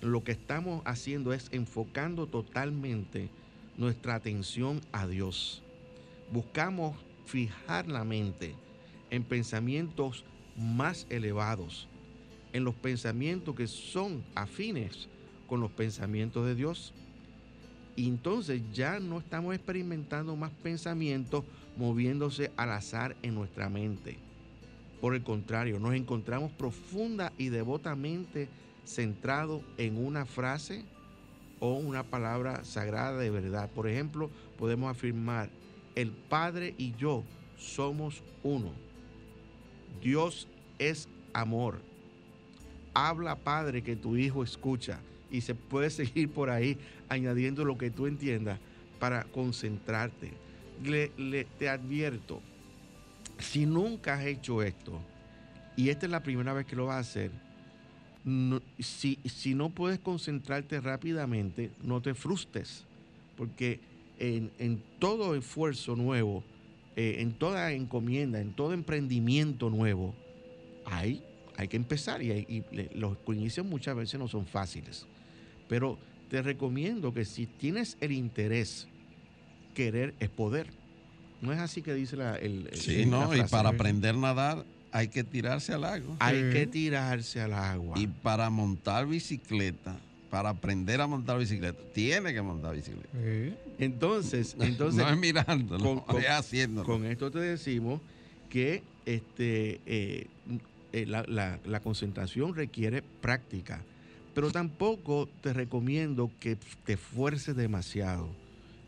lo 0.00 0.24
que 0.24 0.32
estamos 0.32 0.82
haciendo 0.84 1.32
es 1.32 1.48
enfocando 1.52 2.26
totalmente 2.26 3.28
nuestra 3.76 4.14
atención 4.14 4.80
a 4.92 5.06
Dios. 5.06 5.62
Buscamos 6.32 6.96
fijar 7.26 7.86
la 7.88 8.04
mente 8.04 8.54
en 9.10 9.24
pensamientos 9.24 10.24
más 10.56 11.06
elevados, 11.08 11.88
en 12.54 12.64
los 12.64 12.74
pensamientos 12.76 13.54
que 13.54 13.66
son 13.66 14.24
afines 14.34 15.08
con 15.46 15.60
los 15.60 15.70
pensamientos 15.72 16.46
de 16.46 16.54
Dios. 16.54 16.94
Y 17.96 18.08
entonces 18.08 18.62
ya 18.72 18.98
no 19.00 19.18
estamos 19.18 19.54
experimentando 19.54 20.34
más 20.36 20.52
pensamientos 20.62 21.44
moviéndose 21.76 22.50
al 22.56 22.70
azar 22.70 23.16
en 23.22 23.34
nuestra 23.34 23.68
mente. 23.68 24.16
Por 25.00 25.14
el 25.14 25.22
contrario, 25.22 25.78
nos 25.78 25.94
encontramos 25.94 26.52
profunda 26.52 27.32
y 27.36 27.48
devotamente 27.48 28.48
centrado 28.86 29.60
en 29.76 29.98
una 29.98 30.24
frase 30.24 30.84
o 31.60 31.74
una 31.74 32.04
palabra 32.04 32.64
sagrada 32.64 33.18
de 33.18 33.30
verdad. 33.30 33.68
Por 33.70 33.88
ejemplo, 33.88 34.30
podemos 34.58 34.90
afirmar, 34.90 35.50
el 35.94 36.10
Padre 36.10 36.74
y 36.78 36.94
yo 36.96 37.24
somos 37.56 38.22
uno. 38.42 38.72
Dios 40.02 40.48
es 40.78 41.08
amor. 41.32 41.93
Habla, 42.94 43.36
Padre, 43.36 43.82
que 43.82 43.96
tu 43.96 44.16
Hijo 44.16 44.42
escucha. 44.42 45.00
Y 45.30 45.40
se 45.40 45.54
puede 45.54 45.90
seguir 45.90 46.30
por 46.30 46.48
ahí 46.50 46.78
añadiendo 47.08 47.64
lo 47.64 47.76
que 47.76 47.90
tú 47.90 48.06
entiendas 48.06 48.58
para 49.00 49.24
concentrarte. 49.24 50.30
Le- 50.82 51.10
le- 51.18 51.44
te 51.44 51.68
advierto, 51.68 52.40
si 53.38 53.66
nunca 53.66 54.14
has 54.14 54.24
hecho 54.26 54.62
esto, 54.62 55.00
y 55.76 55.88
esta 55.88 56.06
es 56.06 56.12
la 56.12 56.22
primera 56.22 56.52
vez 56.52 56.66
que 56.66 56.76
lo 56.76 56.86
vas 56.86 56.96
a 56.96 57.00
hacer, 57.00 57.30
si, 58.78 59.18
si 59.24 59.54
no 59.54 59.70
puedes 59.70 59.98
concentrarte 59.98 60.80
rápidamente, 60.80 61.70
no 61.82 62.00
te 62.00 62.14
frustres, 62.14 62.84
porque 63.36 63.80
en, 64.18 64.50
en 64.58 64.82
todo 64.98 65.34
esfuerzo 65.34 65.96
nuevo, 65.96 66.42
eh, 66.96 67.16
en 67.18 67.32
toda 67.32 67.72
encomienda, 67.72 68.40
en 68.40 68.52
todo 68.52 68.72
emprendimiento 68.72 69.68
nuevo, 69.68 70.14
hay, 70.86 71.22
hay 71.56 71.68
que 71.68 71.76
empezar 71.76 72.22
y, 72.22 72.30
hay- 72.32 72.46
y 72.48 72.74
le- 72.74 72.90
los 72.94 73.16
inicios 73.28 73.64
muchas 73.66 73.94
veces 73.96 74.18
no 74.18 74.28
son 74.28 74.46
fáciles. 74.46 75.06
Pero 75.68 75.98
te 76.30 76.42
recomiendo 76.42 77.12
que 77.14 77.24
si 77.24 77.46
tienes 77.46 77.96
el 78.00 78.12
interés, 78.12 78.88
querer 79.74 80.14
es 80.20 80.28
poder. 80.30 80.68
No 81.40 81.52
es 81.52 81.58
así 81.58 81.82
que 81.82 81.94
dice 81.94 82.16
la, 82.16 82.36
el, 82.36 82.68
el- 82.72 82.76
Sí, 82.78 83.04
la 83.04 83.10
¿no? 83.26 83.36
Y 83.36 83.42
para 83.44 83.70
aprender 83.70 84.14
a 84.14 84.18
nadar 84.18 84.64
hay 84.92 85.08
que 85.08 85.24
tirarse 85.24 85.72
al 85.72 85.84
agua. 85.84 86.16
Hay 86.20 86.36
Sí. 86.40 86.50
que 86.52 86.66
tirarse 86.66 87.40
al 87.40 87.52
agua. 87.52 87.98
Y 87.98 88.06
para 88.06 88.48
montar 88.50 89.06
bicicleta, 89.06 89.96
para 90.30 90.50
aprender 90.50 91.00
a 91.00 91.06
montar 91.06 91.38
bicicleta, 91.38 91.78
tiene 91.92 92.32
que 92.32 92.42
montar 92.42 92.74
bicicleta. 92.74 93.08
Sí. 93.12 93.54
Entonces, 93.78 94.56
entonces 94.60 95.04
no 95.04 95.10
es 95.10 95.18
mirándolo, 95.18 95.84
con- 95.84 96.00
con- 96.00 96.20
es 96.22 96.28
haciéndolo. 96.30 96.86
Con 96.86 97.04
esto 97.06 97.30
te 97.30 97.38
decimos 97.40 98.00
que 98.48 98.82
este, 99.06 99.80
eh, 99.86 100.26
eh, 100.94 101.06
la, 101.06 101.24
la- 101.28 101.58
la 101.66 101.80
concentración 101.80 102.54
requiere 102.54 103.02
práctica, 103.20 103.82
pero 104.34 104.50
tampoco 104.50 105.28
te 105.42 105.52
recomiendo 105.52 106.30
que 106.40 106.56
te 106.86 106.92
esfuerces 106.94 107.56
demasiado 107.56 108.28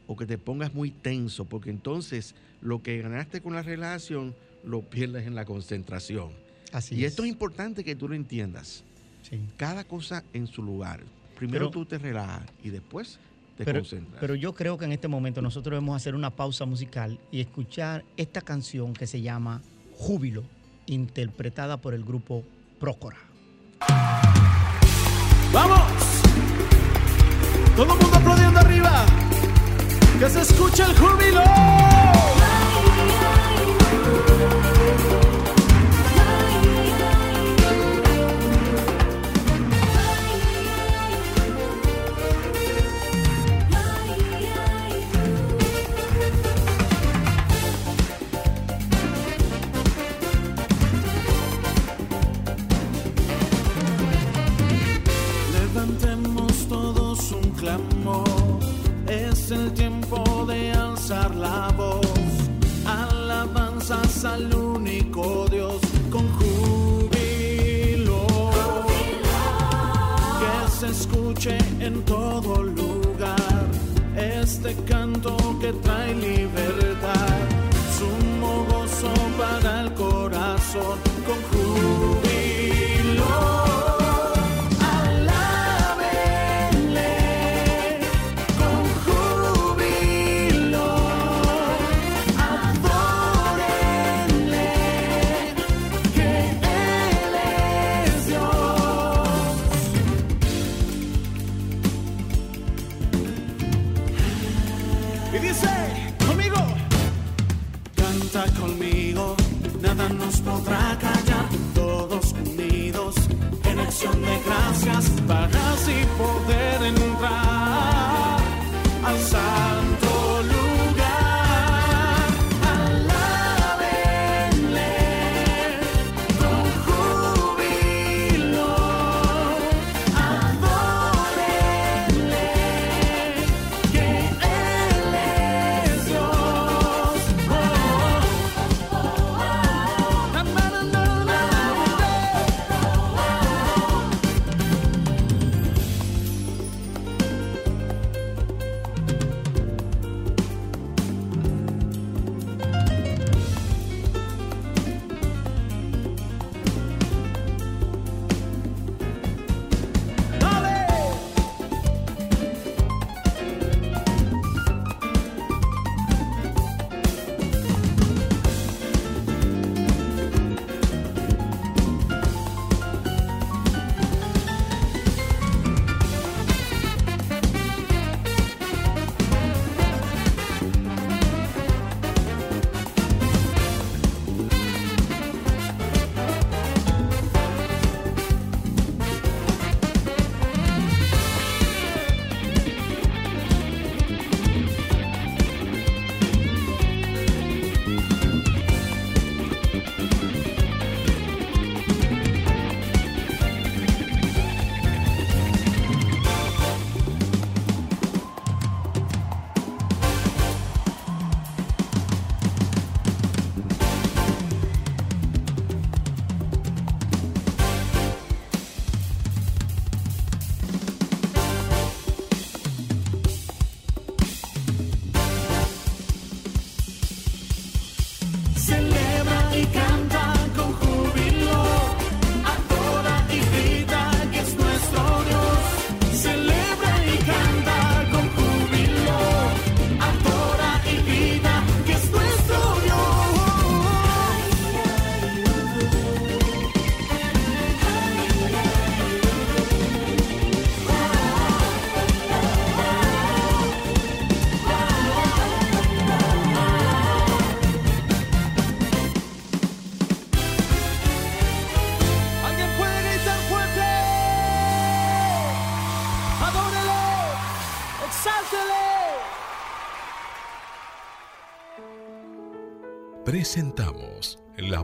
o 0.06 0.16
que 0.16 0.24
te 0.26 0.38
pongas 0.38 0.72
muy 0.72 0.90
tenso, 0.90 1.44
porque 1.44 1.70
entonces 1.70 2.34
lo 2.62 2.82
que 2.82 3.02
ganaste 3.02 3.40
con 3.40 3.54
la 3.54 3.62
relajación 3.62 4.34
lo 4.64 4.82
pierdes 4.82 5.26
en 5.26 5.34
la 5.34 5.44
concentración. 5.44 6.30
Así 6.72 6.94
y 6.96 7.04
es. 7.04 7.12
esto 7.12 7.24
es 7.24 7.28
importante 7.30 7.84
que 7.84 7.94
tú 7.96 8.08
lo 8.08 8.14
entiendas. 8.14 8.84
Sí. 9.28 9.40
Cada 9.56 9.84
cosa 9.84 10.22
en 10.32 10.46
su 10.46 10.62
lugar. 10.62 11.00
Primero 11.36 11.66
Pero- 11.66 11.70
tú 11.70 11.84
te 11.86 11.98
relajas 11.98 12.48
y 12.64 12.70
después 12.70 13.18
te 13.56 13.64
Pero, 13.64 13.80
concentras. 13.80 14.18
pero 14.20 14.34
yo 14.34 14.52
creo 14.54 14.78
que 14.78 14.84
en 14.84 14.92
este 14.92 15.08
momento 15.08 15.42
nosotros 15.42 15.72
debemos 15.72 15.96
hacer 15.96 16.14
una 16.14 16.30
pausa 16.30 16.64
musical 16.66 17.18
y 17.32 17.40
escuchar 17.40 18.04
esta 18.16 18.40
canción 18.42 18.92
que 18.94 19.06
se 19.06 19.20
llama 19.22 19.60
Júbilo, 19.94 20.44
interpretada 20.86 21.76
por 21.76 21.94
el 21.94 22.04
grupo 22.04 22.44
Prócora. 22.78 23.16
¡Vamos! 25.52 25.80
Todo 27.76 27.92
el 27.94 28.00
mundo 28.00 28.16
aplaudiendo 28.16 28.60
arriba. 28.60 29.06
Que 30.18 30.30
se 30.30 30.40
escuche 30.40 30.82
el 30.82 30.96
júbilo. 30.98 31.42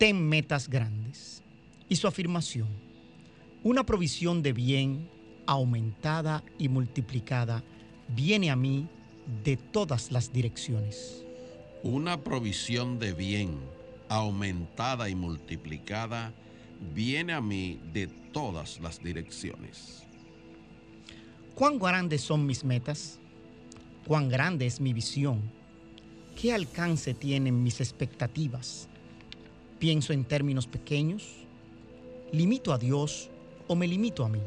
ten 0.00 0.26
metas 0.26 0.70
grandes. 0.70 1.42
Y 1.86 1.96
su 1.96 2.08
afirmación, 2.08 2.68
una 3.62 3.84
provisión 3.84 4.42
de 4.42 4.54
bien 4.54 5.06
aumentada 5.44 6.42
y 6.58 6.70
multiplicada 6.70 7.62
viene 8.08 8.50
a 8.50 8.56
mí 8.56 8.88
de 9.44 9.58
todas 9.58 10.10
las 10.10 10.32
direcciones. 10.32 11.22
Una 11.82 12.18
provisión 12.22 12.98
de 12.98 13.12
bien 13.12 13.58
aumentada 14.08 15.10
y 15.10 15.14
multiplicada 15.14 16.32
viene 16.94 17.34
a 17.34 17.42
mí 17.42 17.78
de 17.92 18.06
todas 18.06 18.80
las 18.80 19.02
direcciones. 19.02 20.04
¿Cuán 21.54 21.78
grandes 21.78 22.22
son 22.22 22.46
mis 22.46 22.64
metas? 22.64 23.18
¿Cuán 24.06 24.30
grande 24.30 24.64
es 24.64 24.80
mi 24.80 24.94
visión? 24.94 25.42
¿Qué 26.40 26.54
alcance 26.54 27.12
tienen 27.12 27.62
mis 27.62 27.82
expectativas? 27.82 28.89
¿Pienso 29.80 30.12
en 30.12 30.24
términos 30.24 30.66
pequeños? 30.66 31.26
¿Limito 32.32 32.74
a 32.74 32.78
Dios 32.78 33.30
o 33.66 33.74
me 33.74 33.88
limito 33.88 34.26
a 34.26 34.28
mí? 34.28 34.38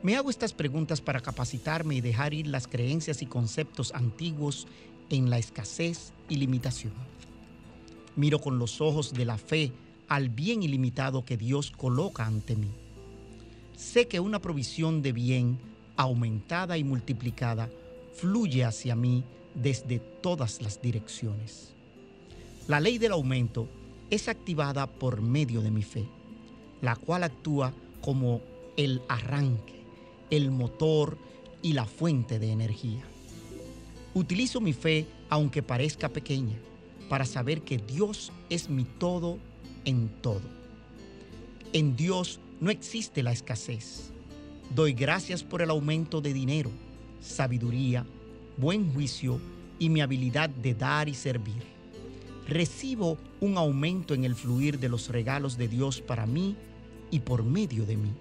Me 0.00 0.14
hago 0.14 0.30
estas 0.30 0.52
preguntas 0.52 1.00
para 1.00 1.20
capacitarme 1.20 1.96
y 1.96 2.00
dejar 2.00 2.32
ir 2.32 2.46
las 2.46 2.68
creencias 2.68 3.20
y 3.20 3.26
conceptos 3.26 3.92
antiguos 3.92 4.68
en 5.10 5.28
la 5.28 5.38
escasez 5.38 6.12
y 6.28 6.36
limitación. 6.36 6.92
Miro 8.14 8.40
con 8.40 8.60
los 8.60 8.80
ojos 8.80 9.12
de 9.12 9.24
la 9.24 9.38
fe 9.38 9.72
al 10.06 10.28
bien 10.28 10.62
ilimitado 10.62 11.24
que 11.24 11.36
Dios 11.36 11.72
coloca 11.72 12.24
ante 12.24 12.54
mí. 12.54 12.70
Sé 13.76 14.06
que 14.06 14.20
una 14.20 14.40
provisión 14.40 15.02
de 15.02 15.10
bien 15.10 15.58
aumentada 15.96 16.78
y 16.78 16.84
multiplicada 16.84 17.68
fluye 18.14 18.64
hacia 18.64 18.94
mí 18.94 19.24
desde 19.56 19.98
todas 19.98 20.62
las 20.62 20.80
direcciones. 20.80 21.72
La 22.68 22.78
ley 22.78 22.98
del 22.98 23.10
aumento 23.10 23.66
es 24.10 24.28
activada 24.28 24.86
por 24.86 25.20
medio 25.20 25.60
de 25.60 25.70
mi 25.70 25.82
fe, 25.82 26.06
la 26.80 26.96
cual 26.96 27.24
actúa 27.24 27.72
como 28.00 28.40
el 28.76 29.02
arranque, 29.08 29.82
el 30.30 30.50
motor 30.50 31.18
y 31.62 31.72
la 31.72 31.84
fuente 31.86 32.38
de 32.38 32.52
energía. 32.52 33.02
Utilizo 34.14 34.60
mi 34.60 34.72
fe, 34.72 35.06
aunque 35.28 35.62
parezca 35.62 36.08
pequeña, 36.08 36.56
para 37.08 37.24
saber 37.24 37.62
que 37.62 37.78
Dios 37.78 38.32
es 38.48 38.68
mi 38.68 38.84
todo 38.84 39.38
en 39.84 40.08
todo. 40.20 40.42
En 41.72 41.96
Dios 41.96 42.40
no 42.60 42.70
existe 42.70 43.22
la 43.22 43.32
escasez. 43.32 44.10
Doy 44.74 44.92
gracias 44.92 45.42
por 45.42 45.62
el 45.62 45.70
aumento 45.70 46.20
de 46.20 46.32
dinero, 46.32 46.70
sabiduría, 47.20 48.06
buen 48.56 48.92
juicio 48.92 49.40
y 49.78 49.88
mi 49.88 50.00
habilidad 50.00 50.48
de 50.48 50.74
dar 50.74 51.08
y 51.08 51.14
servir. 51.14 51.75
Recibo 52.48 53.18
un 53.40 53.58
aumento 53.58 54.14
en 54.14 54.24
el 54.24 54.34
fluir 54.34 54.78
de 54.78 54.88
los 54.88 55.08
regalos 55.08 55.56
de 55.56 55.68
Dios 55.68 56.00
para 56.00 56.26
mí 56.26 56.56
y 57.10 57.20
por 57.20 57.42
medio 57.42 57.84
de 57.86 57.96
mí. 57.96 58.12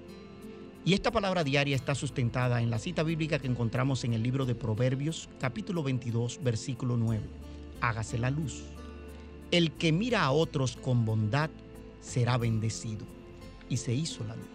Y 0.84 0.94
esta 0.94 1.12
palabra 1.12 1.44
diaria 1.44 1.76
está 1.76 1.96
sustentada 1.96 2.62
en 2.62 2.70
la 2.70 2.80
cita 2.80 3.04
bíblica 3.04 3.40
que 3.40 3.48
encontramos 3.48 4.04
en 4.04 4.14
el 4.14 4.24
libro 4.24 4.46
de 4.46 4.56
Proverbios, 4.56 5.30
capítulo 5.40 5.84
22, 5.84 6.40
versículo 6.44 6.98
9. 6.98 7.24
Hágase 7.82 8.18
la 8.18 8.30
luz. 8.30 8.64
El 9.52 9.72
que 9.72 9.92
mira 9.92 10.24
a 10.24 10.32
otros 10.32 10.76
con 10.76 11.06
bondad 11.06 11.50
será 12.02 12.38
bendecido. 12.38 13.06
Y 13.68 13.78
se 13.78 13.94
hizo 13.94 14.24
la 14.26 14.36
luz. 14.36 14.46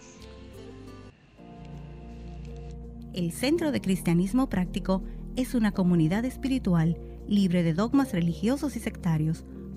El 3.12 3.32
Centro 3.32 3.72
de 3.72 3.80
Cristianismo 3.80 4.48
Práctico 4.48 5.02
es 5.34 5.54
una 5.54 5.72
comunidad 5.72 6.24
espiritual 6.24 6.96
libre 7.26 7.62
de 7.62 7.74
dogmas 7.74 8.12
religiosos 8.12 8.76
y 8.76 8.80
sectarios, 8.80 9.44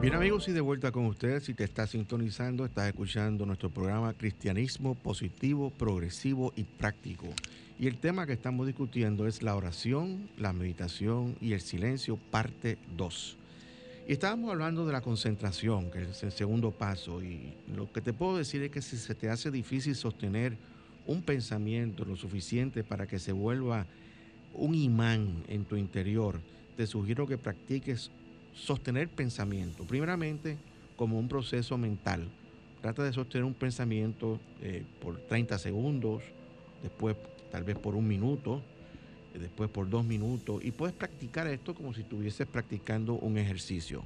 Bien 0.00 0.14
amigos 0.14 0.48
y 0.48 0.52
de 0.52 0.62
vuelta 0.62 0.92
con 0.92 1.04
ustedes, 1.04 1.44
si 1.44 1.52
te 1.52 1.62
estás 1.62 1.90
sintonizando, 1.90 2.64
estás 2.64 2.88
escuchando 2.88 3.44
nuestro 3.44 3.68
programa 3.68 4.14
Cristianismo 4.14 4.94
Positivo, 4.94 5.68
Progresivo 5.68 6.54
y 6.56 6.64
Práctico. 6.64 7.26
Y 7.78 7.86
el 7.86 7.98
tema 7.98 8.24
que 8.24 8.32
estamos 8.32 8.66
discutiendo 8.66 9.26
es 9.26 9.42
la 9.42 9.54
oración, 9.54 10.30
la 10.38 10.54
meditación 10.54 11.36
y 11.38 11.52
el 11.52 11.60
silencio, 11.60 12.16
parte 12.16 12.78
2. 12.96 13.36
Y 14.08 14.12
estábamos 14.12 14.50
hablando 14.50 14.86
de 14.86 14.92
la 14.94 15.02
concentración, 15.02 15.90
que 15.90 16.04
es 16.04 16.22
el 16.22 16.32
segundo 16.32 16.70
paso. 16.70 17.22
Y 17.22 17.52
lo 17.76 17.92
que 17.92 18.00
te 18.00 18.14
puedo 18.14 18.38
decir 18.38 18.62
es 18.62 18.70
que 18.70 18.80
si 18.80 18.96
se 18.96 19.14
te 19.14 19.28
hace 19.28 19.50
difícil 19.50 19.94
sostener 19.94 20.56
un 21.06 21.20
pensamiento 21.20 22.06
lo 22.06 22.16
suficiente 22.16 22.84
para 22.84 23.06
que 23.06 23.18
se 23.18 23.32
vuelva 23.32 23.84
un 24.54 24.74
imán 24.74 25.44
en 25.46 25.66
tu 25.66 25.76
interior, 25.76 26.40
te 26.78 26.86
sugiero 26.86 27.26
que 27.26 27.36
practiques 27.36 28.10
sostener 28.54 29.08
pensamiento. 29.08 29.84
Primeramente, 29.84 30.56
como 30.96 31.18
un 31.18 31.28
proceso 31.28 31.78
mental. 31.78 32.28
Trata 32.82 33.02
de 33.02 33.12
sostener 33.12 33.44
un 33.44 33.54
pensamiento 33.54 34.38
eh, 34.60 34.84
por 35.00 35.18
30 35.18 35.58
segundos, 35.58 36.22
después 36.82 37.16
tal 37.50 37.64
vez 37.64 37.78
por 37.78 37.94
un 37.94 38.06
minuto, 38.06 38.62
después 39.38 39.70
por 39.70 39.88
dos 39.88 40.04
minutos. 40.04 40.62
Y 40.64 40.70
puedes 40.72 40.94
practicar 40.94 41.46
esto 41.46 41.74
como 41.74 41.94
si 41.94 42.02
estuvieses 42.02 42.46
practicando 42.46 43.14
un 43.14 43.38
ejercicio. 43.38 44.02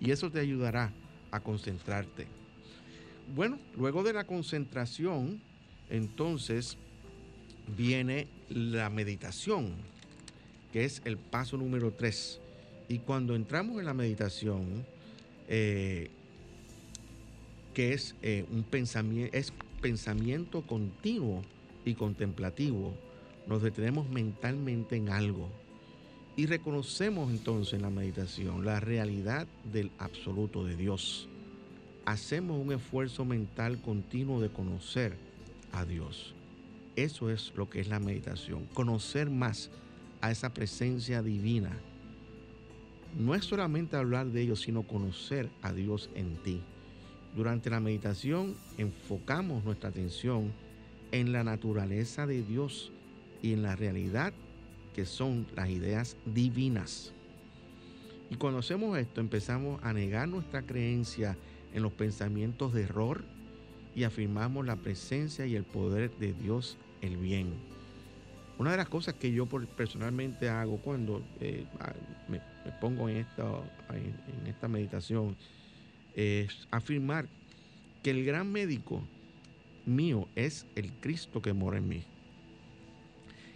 Y 0.00 0.10
eso 0.10 0.30
te 0.30 0.40
ayudará 0.40 0.92
a 1.30 1.40
concentrarte. 1.40 2.26
Bueno, 3.34 3.58
luego 3.76 4.02
de 4.02 4.12
la 4.12 4.24
concentración, 4.24 5.40
entonces 5.90 6.78
viene 7.76 8.28
la 8.48 8.90
meditación, 8.90 9.72
que 10.72 10.84
es 10.84 11.02
el 11.04 11.16
paso 11.16 11.56
número 11.56 11.92
tres. 11.92 12.40
Y 12.88 12.98
cuando 12.98 13.34
entramos 13.34 13.78
en 13.78 13.86
la 13.86 13.94
meditación, 13.94 14.84
eh, 15.48 16.10
que 17.72 17.92
es 17.92 18.14
eh, 18.22 18.44
un 18.50 18.64
es 19.32 19.52
pensamiento 19.80 20.62
continuo 20.62 21.42
y 21.84 21.94
contemplativo, 21.94 22.94
nos 23.46 23.62
detenemos 23.62 24.08
mentalmente 24.08 24.96
en 24.96 25.10
algo 25.10 25.50
y 26.36 26.46
reconocemos 26.46 27.30
entonces 27.30 27.74
en 27.74 27.82
la 27.82 27.90
meditación 27.90 28.64
la 28.64 28.80
realidad 28.80 29.46
del 29.72 29.90
absoluto 29.98 30.64
de 30.64 30.76
Dios. 30.76 31.28
Hacemos 32.06 32.60
un 32.60 32.72
esfuerzo 32.72 33.24
mental 33.24 33.80
continuo 33.80 34.40
de 34.40 34.50
conocer 34.50 35.16
a 35.72 35.84
Dios. 35.84 36.34
Eso 36.96 37.30
es 37.30 37.52
lo 37.56 37.68
que 37.68 37.80
es 37.80 37.88
la 37.88 37.98
meditación, 37.98 38.66
conocer 38.74 39.30
más 39.30 39.70
a 40.20 40.30
esa 40.30 40.52
presencia 40.52 41.22
divina. 41.22 41.76
No 43.18 43.34
es 43.34 43.44
solamente 43.44 43.96
hablar 43.96 44.26
de 44.26 44.42
ello, 44.42 44.56
sino 44.56 44.82
conocer 44.82 45.48
a 45.62 45.72
Dios 45.72 46.10
en 46.14 46.36
ti. 46.42 46.60
Durante 47.36 47.70
la 47.70 47.80
meditación 47.80 48.56
enfocamos 48.76 49.64
nuestra 49.64 49.90
atención 49.90 50.52
en 51.12 51.32
la 51.32 51.44
naturaleza 51.44 52.26
de 52.26 52.42
Dios 52.42 52.92
y 53.40 53.52
en 53.52 53.62
la 53.62 53.76
realidad 53.76 54.32
que 54.94 55.06
son 55.06 55.46
las 55.54 55.68
ideas 55.68 56.16
divinas. 56.26 57.12
Y 58.30 58.36
cuando 58.36 58.60
hacemos 58.60 58.98
esto 58.98 59.20
empezamos 59.20 59.82
a 59.84 59.92
negar 59.92 60.28
nuestra 60.28 60.62
creencia 60.62 61.36
en 61.72 61.82
los 61.82 61.92
pensamientos 61.92 62.72
de 62.72 62.82
error 62.82 63.24
y 63.94 64.04
afirmamos 64.04 64.66
la 64.66 64.76
presencia 64.76 65.46
y 65.46 65.54
el 65.54 65.64
poder 65.64 66.10
de 66.18 66.32
Dios 66.32 66.78
el 67.00 67.16
bien. 67.16 67.73
Una 68.58 68.70
de 68.70 68.76
las 68.76 68.88
cosas 68.88 69.14
que 69.14 69.32
yo 69.32 69.46
personalmente 69.46 70.48
hago 70.48 70.78
cuando 70.78 71.22
eh, 71.40 71.66
me, 72.28 72.40
pongo 72.80 73.08
en 73.08 73.18
esta, 73.18 73.44
en 73.90 74.46
esta 74.46 74.68
meditación 74.68 75.36
es 76.14 76.68
afirmar 76.70 77.26
que 78.02 78.10
el 78.10 78.24
gran 78.24 78.50
médico 78.52 79.02
mío 79.86 80.28
es 80.34 80.66
el 80.76 80.92
Cristo 81.00 81.42
que 81.42 81.52
mora 81.52 81.78
en 81.78 81.88
mí. 81.88 82.04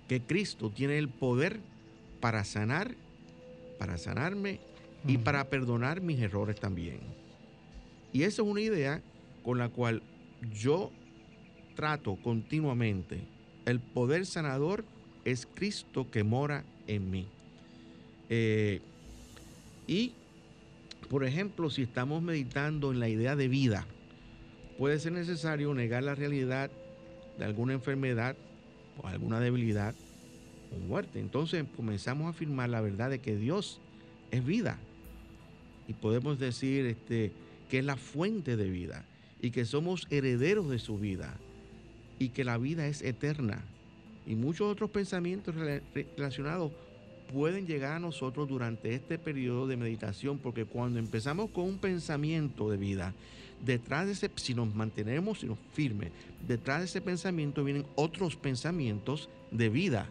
Que 0.09 0.20
Cristo 0.20 0.70
tiene 0.70 0.99
el 0.99 1.09
poder 1.09 1.61
para 2.20 2.44
sanar, 2.44 2.94
para 3.78 3.99
sanarme 3.99 4.61
y 5.07 5.18
para 5.18 5.49
perdonar 5.49 6.01
mis 6.01 6.20
errores 6.20 6.59
también. 6.59 6.99
Y 8.12 8.22
esa 8.22 8.42
es 8.42 8.49
una 8.49 8.61
idea 8.61 9.03
con 9.44 9.59
la 9.59 9.68
cual 9.68 10.03
yo 10.53 10.90
trato 11.76 12.16
continuamente. 12.16 13.38
El 13.69 13.81
poder 13.81 14.25
sanador 14.25 14.83
es 15.27 15.47
Cristo 15.55 16.11
que 16.11 16.25
mora 16.25 16.64
en 16.87 17.11
mí. 17.11 17.27
Eh, 18.31 18.81
y, 19.87 20.14
por 21.11 21.23
ejemplo, 21.23 21.69
si 21.69 21.83
estamos 21.83 22.23
meditando 22.23 22.91
en 22.93 22.99
la 22.99 23.11
idea 23.11 23.37
de 23.37 23.47
vida, 23.47 23.87
puede 24.79 24.99
ser 24.99 25.12
necesario 25.12 25.75
negar 25.75 26.03
la 26.03 26.14
realidad 26.14 26.71
de 27.39 27.45
alguna 27.45 27.75
enfermedad 27.75 28.37
o 29.03 29.07
alguna 29.07 29.39
debilidad 29.39 29.95
o 30.75 30.79
muerte. 30.79 31.21
Entonces 31.21 31.62
comenzamos 31.77 32.25
a 32.25 32.31
afirmar 32.31 32.71
la 32.71 32.81
verdad 32.81 33.11
de 33.11 33.19
que 33.19 33.37
Dios 33.37 33.83
es 34.31 34.47
vida. 34.47 34.79
Y 35.87 35.93
podemos 35.93 36.39
decir 36.39 36.87
este, 36.87 37.33
que 37.69 37.81
es 37.81 37.85
la 37.85 37.99
fuente 37.99 38.57
de 38.57 38.71
vida 38.71 39.05
y 39.43 39.51
que 39.51 39.66
somos 39.66 40.07
herederos 40.09 40.71
de 40.71 40.79
su 40.79 40.99
vida 40.99 41.37
y 42.19 42.31
que 42.31 42.45
la 42.45 42.59
vida 42.59 42.87
es 42.87 43.03
eterna. 43.03 43.64
Y 44.27 44.35
muchos 44.35 44.71
otros 44.71 44.91
pensamientos 44.91 45.55
relacionados 46.16 46.73
pueden 47.33 47.66
llegar 47.66 47.95
a 47.95 48.01
nosotros 48.01 48.49
durante 48.49 48.95
este 48.95 49.19
periodo 49.19 49.66
de 49.66 49.77
meditación, 49.77 50.39
porque 50.39 50.64
cuando 50.64 50.99
empezamos 50.99 51.51
con 51.51 51.64
un 51.64 51.79
pensamiento 51.79 52.71
de 52.71 52.77
vida, 52.77 53.14
detrás 53.64 54.07
de 54.07 54.12
ese, 54.12 54.31
si 54.37 54.55
nos 54.55 54.75
mantenemos, 54.75 55.41
si 55.41 55.47
nos 55.47 55.59
firmes, 55.73 56.11
detrás 56.47 56.81
de 56.81 56.87
ese 56.87 57.01
pensamiento 57.01 57.64
vienen 57.64 57.87
otros 57.95 58.37
pensamientos 58.37 59.29
de 59.51 59.69
vida. 59.69 60.09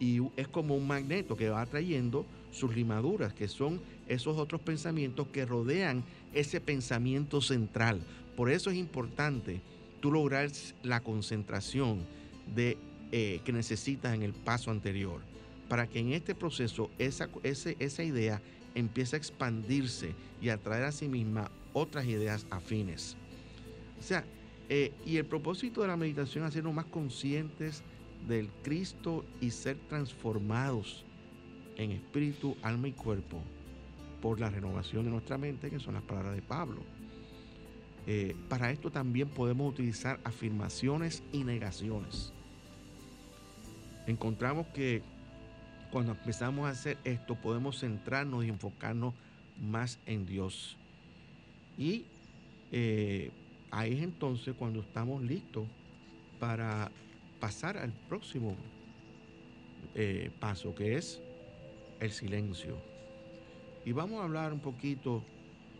Y 0.00 0.20
es 0.36 0.48
como 0.48 0.76
un 0.76 0.86
magneto 0.86 1.36
que 1.36 1.48
va 1.48 1.62
atrayendo 1.62 2.26
sus 2.52 2.74
limaduras, 2.74 3.32
que 3.32 3.48
son 3.48 3.80
esos 4.08 4.36
otros 4.36 4.60
pensamientos 4.60 5.28
que 5.28 5.46
rodean 5.46 6.04
ese 6.32 6.60
pensamiento 6.60 7.40
central. 7.40 8.00
Por 8.36 8.50
eso 8.50 8.70
es 8.70 8.76
importante 8.76 9.60
tú 10.04 10.12
lograr 10.12 10.50
la 10.82 11.00
concentración 11.00 12.04
de, 12.54 12.76
eh, 13.10 13.40
que 13.42 13.54
necesitas 13.54 14.14
en 14.14 14.22
el 14.22 14.34
paso 14.34 14.70
anterior, 14.70 15.22
para 15.66 15.86
que 15.86 15.98
en 15.98 16.12
este 16.12 16.34
proceso 16.34 16.90
esa, 16.98 17.26
idea 18.04 18.42
empiece 18.74 19.16
a 19.16 19.18
expandirse 19.18 20.14
y 20.42 20.50
a 20.50 20.58
traer 20.58 20.84
a 20.84 20.92
sí 20.92 21.08
misma 21.08 21.50
otras 21.72 22.04
ideas 22.04 22.46
afines. 22.50 23.16
O 23.98 24.02
sea, 24.02 24.26
eh, 24.68 24.92
y 25.06 25.16
el 25.16 25.24
propósito 25.24 25.80
de 25.80 25.88
la 25.88 25.96
meditación 25.96 26.44
es 26.44 26.50
hacernos 26.50 26.74
más 26.74 26.84
conscientes 26.84 27.82
del 28.28 28.50
Cristo 28.62 29.24
y 29.40 29.52
ser 29.52 29.78
transformados 29.88 31.02
en 31.78 31.92
espíritu, 31.92 32.58
alma 32.60 32.88
y 32.88 32.92
cuerpo 32.92 33.40
por 34.20 34.38
la 34.38 34.50
renovación 34.50 35.06
de 35.06 35.12
nuestra 35.12 35.38
mente, 35.38 35.70
que 35.70 35.80
son 35.80 35.94
las 35.94 36.02
palabras 36.02 36.34
de 36.34 36.42
Pablo. 36.42 36.82
Eh, 38.06 38.36
para 38.48 38.70
esto 38.70 38.90
también 38.90 39.28
podemos 39.28 39.72
utilizar 39.72 40.20
afirmaciones 40.24 41.22
y 41.32 41.44
negaciones. 41.44 42.32
Encontramos 44.06 44.66
que 44.68 45.02
cuando 45.90 46.12
empezamos 46.12 46.66
a 46.66 46.70
hacer 46.70 46.98
esto 47.04 47.36
podemos 47.36 47.80
centrarnos 47.80 48.44
y 48.44 48.48
enfocarnos 48.48 49.14
más 49.60 49.98
en 50.06 50.26
Dios. 50.26 50.76
Y 51.78 52.04
eh, 52.72 53.30
ahí 53.70 53.94
es 53.94 54.02
entonces 54.02 54.54
cuando 54.58 54.80
estamos 54.80 55.22
listos 55.22 55.66
para 56.38 56.90
pasar 57.40 57.78
al 57.78 57.92
próximo 58.08 58.56
eh, 59.94 60.30
paso, 60.40 60.74
que 60.74 60.96
es 60.96 61.20
el 62.00 62.10
silencio. 62.10 62.76
Y 63.84 63.92
vamos 63.92 64.20
a 64.20 64.24
hablar 64.24 64.52
un 64.52 64.60
poquito 64.60 65.22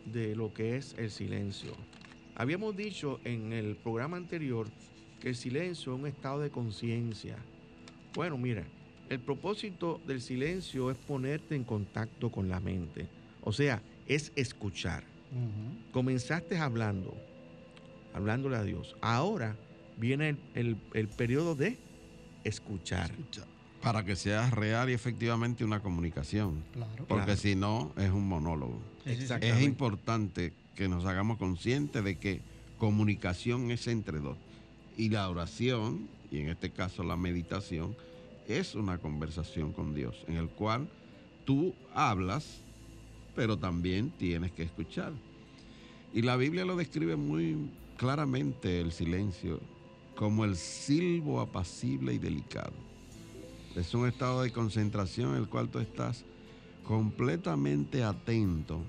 de 0.05 0.35
lo 0.35 0.53
que 0.53 0.77
es 0.77 0.95
el 0.97 1.11
silencio. 1.11 1.73
Habíamos 2.35 2.75
dicho 2.75 3.19
en 3.23 3.53
el 3.53 3.77
programa 3.77 4.17
anterior 4.17 4.67
que 5.21 5.29
el 5.29 5.35
silencio 5.35 5.93
es 5.93 5.99
un 5.99 6.07
estado 6.07 6.41
de 6.41 6.49
conciencia. 6.49 7.37
Bueno, 8.13 8.37
mira, 8.37 8.63
el 9.09 9.19
propósito 9.19 10.01
del 10.05 10.21
silencio 10.21 10.91
es 10.91 10.97
ponerte 10.97 11.55
en 11.55 11.63
contacto 11.63 12.29
con 12.29 12.49
la 12.49 12.59
mente. 12.59 13.07
O 13.41 13.53
sea, 13.53 13.81
es 14.07 14.33
escuchar. 14.35 15.03
Comenzaste 15.91 16.57
hablando, 16.57 17.13
hablándole 18.13 18.57
a 18.57 18.63
Dios. 18.63 18.95
Ahora 19.01 19.55
viene 19.97 20.37
el, 20.53 20.77
periodo 21.17 21.55
de 21.55 21.77
escuchar. 22.43 23.11
Para 23.81 24.03
que 24.03 24.15
sea 24.15 24.49
real 24.49 24.89
y 24.89 24.93
efectivamente 24.93 25.63
una 25.63 25.81
comunicación. 25.81 26.63
Porque 27.07 27.37
si 27.37 27.55
no, 27.55 27.93
es 27.97 28.11
un 28.11 28.27
monólogo. 28.27 28.81
Es 29.05 29.61
importante 29.61 30.53
que 30.75 30.87
nos 30.87 31.05
hagamos 31.05 31.37
conscientes 31.37 32.03
de 32.03 32.17
que 32.17 32.41
comunicación 32.77 33.71
es 33.71 33.87
entre 33.87 34.19
dos. 34.19 34.37
Y 34.97 35.09
la 35.09 35.29
oración, 35.29 36.07
y 36.31 36.39
en 36.39 36.49
este 36.49 36.69
caso 36.69 37.03
la 37.03 37.17
meditación, 37.17 37.95
es 38.47 38.75
una 38.75 38.97
conversación 38.97 39.71
con 39.71 39.95
Dios, 39.95 40.15
en 40.27 40.35
el 40.35 40.49
cual 40.49 40.87
tú 41.45 41.73
hablas, 41.93 42.61
pero 43.35 43.57
también 43.57 44.11
tienes 44.11 44.51
que 44.51 44.63
escuchar. 44.63 45.13
Y 46.13 46.21
la 46.21 46.37
Biblia 46.37 46.65
lo 46.65 46.75
describe 46.75 47.15
muy 47.15 47.57
claramente 47.97 48.79
el 48.79 48.91
silencio 48.91 49.59
como 50.15 50.45
el 50.45 50.55
silbo 50.55 51.41
apacible 51.41 52.13
y 52.13 52.17
delicado. 52.17 52.73
Es 53.75 53.93
un 53.93 54.07
estado 54.07 54.41
de 54.41 54.51
concentración 54.51 55.31
en 55.31 55.37
el 55.37 55.49
cual 55.49 55.67
tú 55.67 55.79
estás 55.79 56.23
completamente 56.85 58.03
atento 58.03 58.81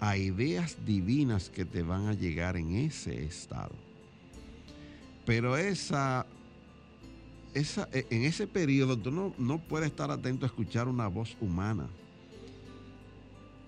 a 0.00 0.16
ideas 0.16 0.78
divinas 0.86 1.50
que 1.50 1.66
te 1.66 1.82
van 1.82 2.08
a 2.08 2.14
llegar 2.14 2.56
en 2.56 2.74
ese 2.74 3.22
estado. 3.22 3.74
Pero 5.26 5.58
esa, 5.58 6.26
esa, 7.52 7.88
e, 7.92 8.06
en 8.10 8.24
ese 8.24 8.46
periodo 8.46 8.96
tú 8.96 9.10
no, 9.10 9.34
no 9.36 9.58
puedes 9.58 9.90
estar 9.90 10.10
atento 10.10 10.46
a 10.46 10.48
escuchar 10.48 10.88
una 10.88 11.06
voz 11.06 11.36
humana 11.40 11.86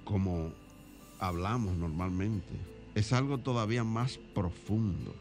como 0.05 0.51
hablamos 1.19 1.77
normalmente. 1.77 2.55
Es 2.95 3.13
algo 3.13 3.39
todavía 3.39 3.85
más 3.85 4.19
profundo, 4.35 5.15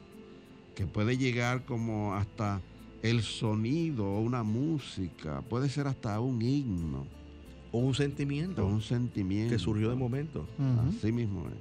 que 0.76 0.86
puede 0.86 1.18
llegar 1.18 1.66
como 1.66 2.16
hasta 2.16 2.62
el 3.02 3.22
sonido 3.22 4.06
o 4.06 4.22
una 4.22 4.44
música, 4.44 5.42
puede 5.42 5.70
ser 5.70 5.88
hasta 5.88 6.20
un 6.20 6.42
himno 6.42 7.21
o 7.72 7.80
un 7.80 7.94
sentimiento. 7.94 8.66
un 8.66 8.82
sentimiento. 8.82 9.54
Que 9.54 9.60
surgió 9.60 9.90
de 9.90 9.96
momento. 9.96 10.48
Así 10.90 11.12
mismo 11.12 11.48
es. 11.48 11.56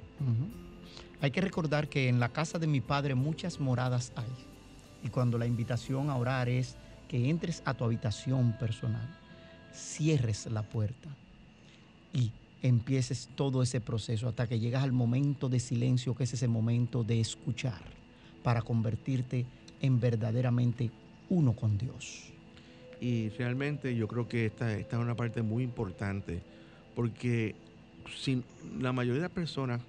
Hay 1.21 1.31
que 1.31 1.41
recordar 1.41 1.87
que 1.87 2.09
en 2.09 2.19
la 2.19 2.29
casa 2.29 2.57
de 2.57 2.67
mi 2.67 2.81
padre 2.81 3.15
muchas 3.15 3.59
moradas 3.59 4.11
hay. 4.15 4.31
Y 5.03 5.09
cuando 5.09 5.37
la 5.37 5.45
invitación 5.45 6.09
a 6.09 6.15
orar 6.15 6.49
es 6.49 6.75
que 7.07 7.29
entres 7.29 7.61
a 7.65 7.73
tu 7.73 7.83
habitación 7.83 8.53
personal, 8.59 9.07
cierres 9.73 10.45
la 10.47 10.63
puerta 10.63 11.09
y 12.13 12.31
empieces 12.61 13.29
todo 13.35 13.63
ese 13.63 13.81
proceso 13.81 14.27
hasta 14.27 14.47
que 14.47 14.59
llegas 14.59 14.83
al 14.83 14.91
momento 14.91 15.49
de 15.49 15.59
silencio, 15.59 16.15
que 16.15 16.23
es 16.23 16.33
ese 16.33 16.47
momento 16.47 17.03
de 17.03 17.19
escuchar, 17.19 17.81
para 18.43 18.61
convertirte 18.61 19.45
en 19.81 19.99
verdaderamente 19.99 20.91
uno 21.29 21.53
con 21.53 21.77
Dios. 21.77 22.30
Y 23.01 23.29
realmente 23.29 23.95
yo 23.95 24.07
creo 24.07 24.29
que 24.29 24.45
esta, 24.45 24.77
esta 24.77 24.95
es 24.95 25.01
una 25.01 25.15
parte 25.15 25.41
muy 25.41 25.63
importante, 25.63 26.41
porque 26.95 27.55
sin, 28.15 28.43
la 28.79 28.93
mayoría 28.93 29.23
de 29.23 29.27
las 29.27 29.35
personas 29.35 29.81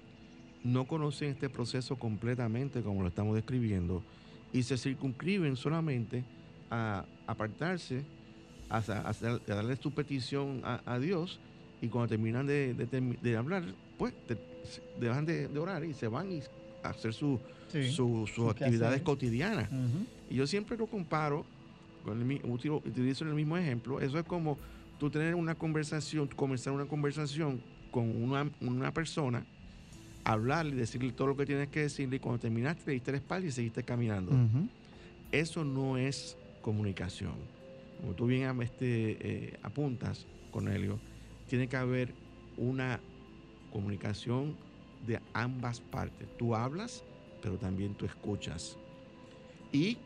no 0.63 0.85
conocen 0.85 1.29
este 1.29 1.47
proceso 1.47 1.95
completamente 1.97 2.81
como 2.81 3.03
lo 3.03 3.09
estamos 3.09 3.35
describiendo 3.35 4.01
y 4.51 4.63
se 4.63 4.77
circunscriben 4.77 5.55
solamente 5.55 6.23
a 6.71 7.05
apartarse, 7.27 8.03
a, 8.69 8.81
darle 9.45 9.75
su 9.75 9.91
petición 9.91 10.61
a, 10.63 10.97
Dios 10.99 11.39
y 11.81 11.89
cuando 11.89 12.09
terminan 12.09 12.47
de, 12.47 13.35
hablar, 13.37 13.63
pues 13.97 14.13
dejan 14.99 15.25
de, 15.25 15.47
orar 15.59 15.83
y 15.83 15.93
se 15.93 16.07
van 16.07 16.31
y 16.31 16.41
a 16.81 16.89
hacer 16.89 17.13
sus 17.13 17.39
actividades 18.49 19.01
cotidianas. 19.01 19.69
Y 20.29 20.35
yo 20.35 20.47
siempre 20.47 20.77
lo 20.77 20.87
comparo 20.87 21.45
utilizo 22.05 23.25
el 23.25 23.33
mismo 23.33 23.57
ejemplo, 23.57 23.99
eso 23.99 24.19
es 24.19 24.25
como 24.25 24.57
tú 24.99 25.09
tener 25.09 25.35
una 25.35 25.55
conversación, 25.55 26.27
comenzar 26.27 26.73
una 26.73 26.85
conversación 26.85 27.61
con 27.91 28.09
una, 28.23 28.91
persona, 28.91 29.45
hablarle, 30.23 30.75
decirle 30.75 31.11
todo 31.11 31.27
lo 31.27 31.37
que 31.37 31.45
tienes 31.45 31.69
que 31.69 31.81
decirle 31.81 32.15
y 32.15 32.19
cuando 32.19 32.39
terminaste 32.39 32.83
le 32.87 32.93
diste 32.93 33.11
la 33.11 33.17
espalda 33.17 33.47
y 33.47 33.51
seguiste 33.51 33.83
caminando. 33.83 34.31
Eso 35.31 35.63
no 35.63 35.97
es 35.97 36.37
comunicación. 36.61 37.33
como 37.99 38.13
tú 38.13 38.25
bien 38.25 38.61
este, 38.61 39.17
eh, 39.19 39.59
apuntas, 39.63 40.25
Cornelio, 40.51 40.99
tiene 41.47 41.67
que 41.67 41.77
haber 41.77 42.13
una 42.57 42.99
comunicación 43.71 44.55
de 45.05 45.19
ambas 45.33 45.81
partes. 45.81 46.27
Tú 46.37 46.55
hablas, 46.55 47.03
pero 47.41 47.57
también 47.57 47.93
tú 47.93 48.05
escuchas. 48.05 48.77
Y 49.71 49.97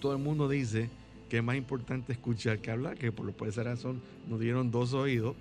todo 0.00 0.12
el 0.12 0.18
mundo 0.18 0.48
dice 0.48 0.88
que 1.28 1.38
es 1.38 1.44
más 1.44 1.56
importante 1.56 2.12
escuchar 2.12 2.58
que 2.60 2.70
hablar, 2.70 2.96
que 2.96 3.12
por, 3.12 3.30
por 3.32 3.48
esa 3.48 3.62
razón 3.62 4.00
nos 4.28 4.40
dieron 4.40 4.70
dos 4.70 4.92
oídos 4.94 5.36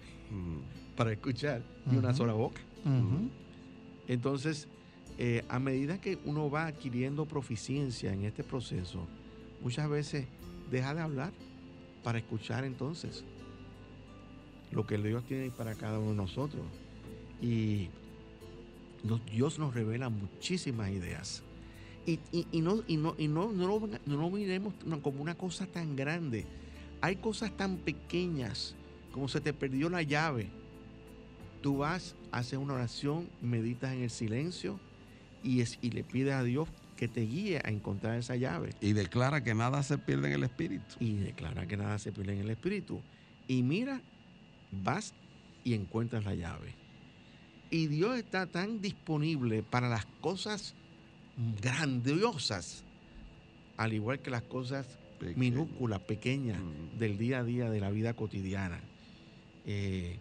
para 0.95 1.12
escuchar 1.14 1.62
y 1.91 1.95
una 1.95 2.14
sola 2.14 2.34
boca. 2.34 2.62
Entonces, 4.08 4.68
eh, 5.18 5.43
a 5.49 5.60
medida 5.60 5.99
que 5.99 6.18
uno 6.26 6.49
va 6.49 6.68
adquiriendo 6.68 7.26
proficiencia 7.26 8.14
en 8.14 8.24
este 8.26 8.43
proceso, 8.43 9.08
muchas 9.62 9.89
veces 9.89 10.26
deja 10.72 10.93
de 10.93 11.01
hablar 11.01 11.32
para 12.03 12.20
escuchar 12.20 12.64
entonces 12.66 13.24
lo 14.72 14.86
que 14.86 14.97
Dios 14.97 15.24
tiene 15.26 15.49
para 15.49 15.76
cada 15.76 15.99
uno 15.99 16.12
de 16.12 16.18
nosotros. 16.18 16.64
Y 17.41 17.88
nos- 19.03 19.26
Dios 19.26 19.60
nos 19.60 19.74
revela 19.74 20.10
muchísimas 20.10 20.89
ideas. 20.91 21.43
Y, 22.08 22.20
y- 22.32 22.47
y 22.51 22.62
no, 22.62 22.82
y 22.88 22.97
no, 22.97 23.14
y 23.20 23.28
no, 23.28 23.51
no 23.51 23.68
lo, 23.68 23.88
no 24.08 24.18
lo 24.18 24.30
miremos 24.32 24.74
como 25.03 25.22
una 25.22 25.36
cosa 25.36 25.68
tan 25.68 25.95
grande. 25.95 26.45
Hay 27.01 27.18
cosas 27.18 27.55
tan 27.55 27.78
pequeñas 27.78 28.74
como 29.12 29.28
se 29.28 29.41
te 29.41 29.53
perdió 29.53 29.89
la 29.89 30.01
llave. 30.01 30.47
Tú 31.62 31.78
vas, 31.78 32.16
haces 32.32 32.58
una 32.58 32.74
oración, 32.74 33.28
meditas 33.41 33.93
en 33.93 34.03
el 34.03 34.10
silencio 34.10 34.80
y, 35.43 35.62
es, 35.62 35.78
y 35.82 35.91
le 35.91 36.03
pides 36.03 36.34
a 36.34 36.43
Dios 36.43 36.70
que 36.95 37.08
te 37.08 37.22
guíe 37.22 37.60
a 37.64 37.70
encontrar 37.70 38.18
esa 38.18 38.36
llave. 38.36 38.72
Y 38.82 38.93
declara 38.93 39.43
que 39.43 39.53
nada 39.53 39.84
se 39.84 39.97
pierde 39.97 40.30
en 40.30 40.34
el 40.36 40.43
espíritu. 40.43 40.95
Y 40.99 41.14
declara 41.18 41.68
que 41.68 41.78
nada 41.78 41.99
se 41.99 42.12
pierde 42.12 42.34
en 42.34 42.39
el 42.39 42.49
espíritu. 42.51 43.01
Y 43.47 43.64
mira, 43.64 44.01
vas 44.72 45.14
y 45.64 45.74
encuentras 45.74 46.24
la 46.26 46.36
llave. 46.36 46.74
Y 47.70 47.88
Dios 47.88 48.18
está 48.18 48.47
tan 48.47 48.82
disponible 48.82 49.62
para 49.62 49.89
las 49.89 50.05
cosas 50.22 50.74
grandiosas, 51.62 52.84
al 53.78 53.94
igual 53.94 54.20
que 54.20 54.30
las 54.32 54.42
cosas 54.44 54.88
Pequeño. 55.20 55.38
minúsculas, 55.38 56.00
pequeñas 56.02 56.60
Mm. 56.62 56.98
del 57.00 57.18
día 57.18 57.40
a 57.40 57.44
día 57.44 57.70
de 57.70 57.80
la 57.80 57.90
vida 57.90 58.14
cotidiana. 58.14 58.80
Eh, 59.66 60.18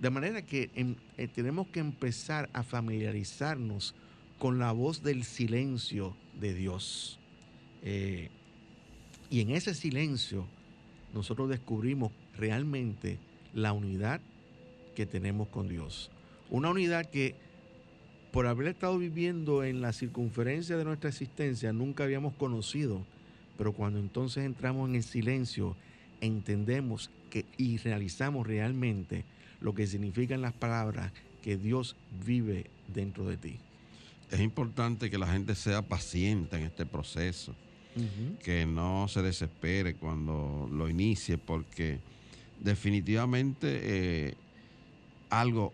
de 0.00 0.10
manera 0.10 0.42
que 0.42 0.70
em- 0.74 0.96
eh, 1.18 1.28
tenemos 1.28 1.68
que 1.68 1.80
empezar 1.80 2.48
a 2.52 2.62
familiarizarnos 2.62 3.94
con 4.38 4.58
la 4.58 4.72
voz 4.72 5.02
del 5.02 5.24
silencio 5.24 6.16
de 6.40 6.54
Dios. 6.54 7.18
Eh, 7.82 8.30
y 9.30 9.40
en 9.40 9.50
ese 9.50 9.74
silencio 9.74 10.46
nosotros 11.14 11.48
descubrimos 11.50 12.12
realmente 12.36 13.18
la 13.54 13.72
unidad 13.72 14.20
que 14.96 15.06
tenemos 15.06 15.48
con 15.48 15.68
Dios. 15.68 16.10
Una 16.48 16.70
unidad 16.70 17.06
que 17.10 17.34
por 18.32 18.46
haber 18.46 18.68
estado 18.68 18.98
viviendo 18.98 19.64
en 19.64 19.80
la 19.80 19.92
circunferencia 19.92 20.76
de 20.76 20.84
nuestra 20.84 21.10
existencia 21.10 21.72
nunca 21.72 22.04
habíamos 22.04 22.34
conocido, 22.34 23.04
pero 23.58 23.72
cuando 23.72 23.98
entonces 23.98 24.44
entramos 24.44 24.88
en 24.88 24.96
el 24.96 25.02
silencio 25.02 25.76
entendemos 26.20 27.10
que 27.30 27.44
y 27.56 27.78
realizamos 27.78 28.46
realmente 28.46 29.24
lo 29.60 29.74
que 29.74 29.86
significan 29.86 30.42
las 30.42 30.52
palabras 30.52 31.12
que 31.42 31.56
Dios 31.56 31.96
vive 32.24 32.66
dentro 32.88 33.24
de 33.26 33.36
ti. 33.36 33.58
Es 34.30 34.40
importante 34.40 35.10
que 35.10 35.18
la 35.18 35.26
gente 35.26 35.54
sea 35.54 35.82
paciente 35.82 36.56
en 36.56 36.62
este 36.62 36.86
proceso, 36.86 37.54
que 38.44 38.64
no 38.64 39.08
se 39.08 39.22
desespere 39.22 39.94
cuando 39.94 40.68
lo 40.70 40.88
inicie, 40.88 41.36
porque 41.36 41.98
definitivamente 42.60 43.80
eh, 43.82 44.34
algo 45.28 45.72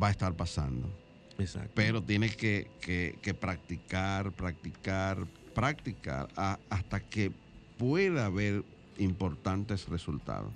va 0.00 0.08
a 0.08 0.10
estar 0.10 0.34
pasando. 0.34 1.03
Exacto. 1.38 1.70
Pero 1.74 2.02
tienes 2.02 2.36
que, 2.36 2.68
que- 2.80 3.18
que 3.22 3.34
practicar, 3.34 4.32
practicar, 4.32 5.26
practicar 5.54 6.28
a- 6.36 6.58
hasta 6.70 7.00
que 7.00 7.32
pueda 7.78 8.26
haber 8.26 8.64
importantes 8.98 9.88
resultados. 9.88 10.52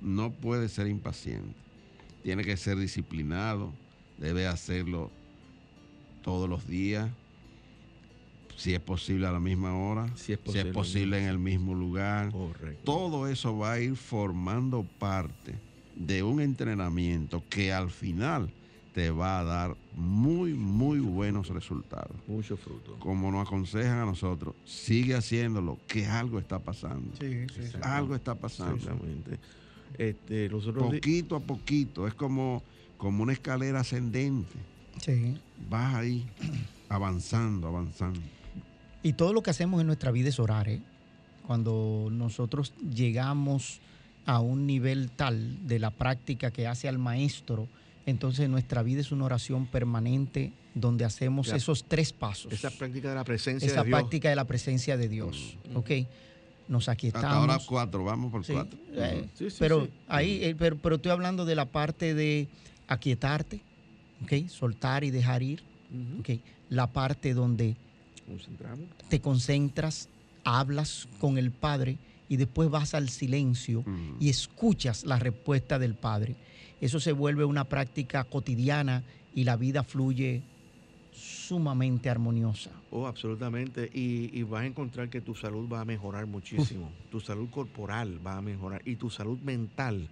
No 0.00 0.30
puede 0.32 0.68
ser 0.68 0.86
impaciente. 0.86 1.54
Tiene 2.22 2.44
que 2.44 2.56
ser 2.56 2.76
disciplinado. 2.76 3.72
Debe 4.18 4.46
hacerlo 4.46 5.10
todos 6.22 6.48
los 6.48 6.66
días. 6.68 7.10
Si 8.56 8.74
es 8.74 8.80
posible 8.80 9.26
a 9.26 9.32
la 9.32 9.40
misma 9.40 9.76
hora. 9.76 10.06
Si 10.16 10.32
es 10.34 10.38
Si 10.46 10.58
es 10.58 10.66
posible 10.66 11.18
en 11.18 11.24
el 11.24 11.38
mismo 11.38 11.74
lugar. 11.74 12.30
Correcto. 12.30 12.82
Todo 12.84 13.26
eso 13.26 13.56
va 13.58 13.72
a 13.72 13.80
ir 13.80 13.96
formando 13.96 14.84
parte 14.98 15.54
de 15.96 16.22
un 16.22 16.40
entrenamiento 16.40 17.42
que 17.48 17.72
al 17.72 17.90
final 17.90 18.50
te 18.92 19.10
va 19.10 19.40
a 19.40 19.44
dar 19.44 19.76
muy, 19.94 20.52
muy 20.52 20.98
buenos 21.00 21.48
resultados. 21.48 22.14
Mucho 22.26 22.56
fruto. 22.56 22.96
Como 22.98 23.30
nos 23.32 23.46
aconsejan 23.46 23.98
a 23.98 24.04
nosotros, 24.04 24.54
sigue 24.66 25.14
haciéndolo, 25.14 25.78
que 25.86 26.06
algo 26.06 26.38
está 26.38 26.58
pasando. 26.58 27.10
Sí, 27.18 27.46
sí, 27.54 27.68
sí. 27.68 27.78
Algo 27.82 28.14
está 28.14 28.34
pasando. 28.34 28.76
Exactamente. 28.76 29.38
Este, 29.96 30.48
los 30.48 30.66
otros 30.66 30.90
di- 30.92 30.98
Poquito 30.98 31.36
a 31.36 31.40
poquito, 31.40 32.06
es 32.06 32.14
como, 32.14 32.62
como 32.98 33.22
una 33.22 33.32
escalera 33.32 33.80
ascendente. 33.80 34.56
Sí. 35.00 35.36
Vas 35.70 35.94
ahí 35.94 36.26
avanzando, 36.88 37.68
avanzando. 37.68 38.20
Y 39.02 39.14
todo 39.14 39.32
lo 39.32 39.42
que 39.42 39.50
hacemos 39.50 39.80
en 39.80 39.86
nuestra 39.86 40.10
vida 40.10 40.28
es 40.28 40.38
orar, 40.38 40.68
¿eh? 40.68 40.80
Cuando 41.46 42.08
nosotros 42.10 42.72
llegamos 42.78 43.80
a 44.26 44.38
un 44.38 44.66
nivel 44.66 45.10
tal 45.10 45.66
de 45.66 45.78
la 45.80 45.90
práctica 45.90 46.50
que 46.52 46.66
hace 46.68 46.88
al 46.88 46.98
maestro, 46.98 47.66
entonces 48.06 48.48
nuestra 48.48 48.82
vida 48.82 49.00
es 49.00 49.12
una 49.12 49.24
oración 49.24 49.66
permanente 49.66 50.52
donde 50.74 51.04
hacemos 51.04 51.48
Ya. 51.48 51.56
esos 51.56 51.84
tres 51.84 52.12
pasos. 52.12 52.52
esa 52.52 52.70
práctica 52.70 53.08
de 53.10 53.14
la 53.14 53.24
presencia 53.24 53.66
Esa 53.66 53.82
de 53.82 53.88
Dios. 53.88 53.98
práctica 54.00 54.28
de 54.30 54.36
la 54.36 54.46
presencia 54.46 54.96
de 54.96 55.08
Dios. 55.08 55.56
Mm. 55.70 55.76
¿Ok? 55.76 55.90
Nos 56.68 56.88
aquietamos. 56.88 57.24
Hasta 57.26 57.36
ahora 57.38 57.58
cuatro, 57.66 58.04
vamos 58.04 58.30
por 58.32 58.44
Sí, 58.44 58.52
cuatro. 58.54 58.78
eh, 58.94 59.28
Sí, 59.34 59.50
sí, 59.50 59.56
pero 59.58 59.84
sí. 59.84 59.90
ahí, 60.08 60.42
eh, 60.44 60.54
pero, 60.58 60.78
pero 60.78 60.96
estoy 60.96 61.10
hablando 61.12 61.44
de 61.44 61.54
la 61.54 61.66
parte 61.66 62.14
de 62.14 62.48
aquietarte, 62.88 63.60
¿ok? 64.22 64.48
Soltar 64.48 65.04
y 65.04 65.10
dejar 65.10 65.42
ir. 65.42 65.62
¿ok? 66.20 66.30
La 66.70 66.86
parte 66.90 67.34
donde 67.34 67.76
Concentramos. 68.26 68.86
te 69.10 69.20
concentras, 69.20 70.08
hablas 70.44 71.06
con 71.20 71.36
el 71.36 71.50
Padre 71.50 71.98
y 72.30 72.36
después 72.38 72.70
vas 72.70 72.94
al 72.94 73.10
silencio 73.10 73.84
y 74.18 74.30
escuchas 74.30 75.04
la 75.04 75.18
respuesta 75.18 75.78
del 75.78 75.94
Padre. 75.94 76.34
Eso 76.82 77.00
se 77.00 77.12
vuelve 77.12 77.44
una 77.46 77.64
práctica 77.64 78.24
cotidiana 78.24 79.02
y 79.34 79.44
la 79.44 79.56
vida 79.56 79.84
fluye 79.84 80.42
sumamente 81.12 82.10
armoniosa. 82.10 82.70
Oh, 82.90 83.06
absolutamente. 83.06 83.88
Y, 83.94 84.36
y 84.38 84.42
vas 84.42 84.62
a 84.62 84.66
encontrar 84.66 85.08
que 85.08 85.20
tu 85.20 85.34
salud 85.34 85.68
va 85.72 85.80
a 85.80 85.84
mejorar 85.84 86.26
muchísimo. 86.26 86.90
Tu 87.10 87.20
salud 87.20 87.48
corporal 87.50 88.18
va 88.26 88.36
a 88.38 88.42
mejorar. 88.42 88.82
Y 88.84 88.96
tu 88.96 89.10
salud 89.10 89.38
mental, 89.40 90.08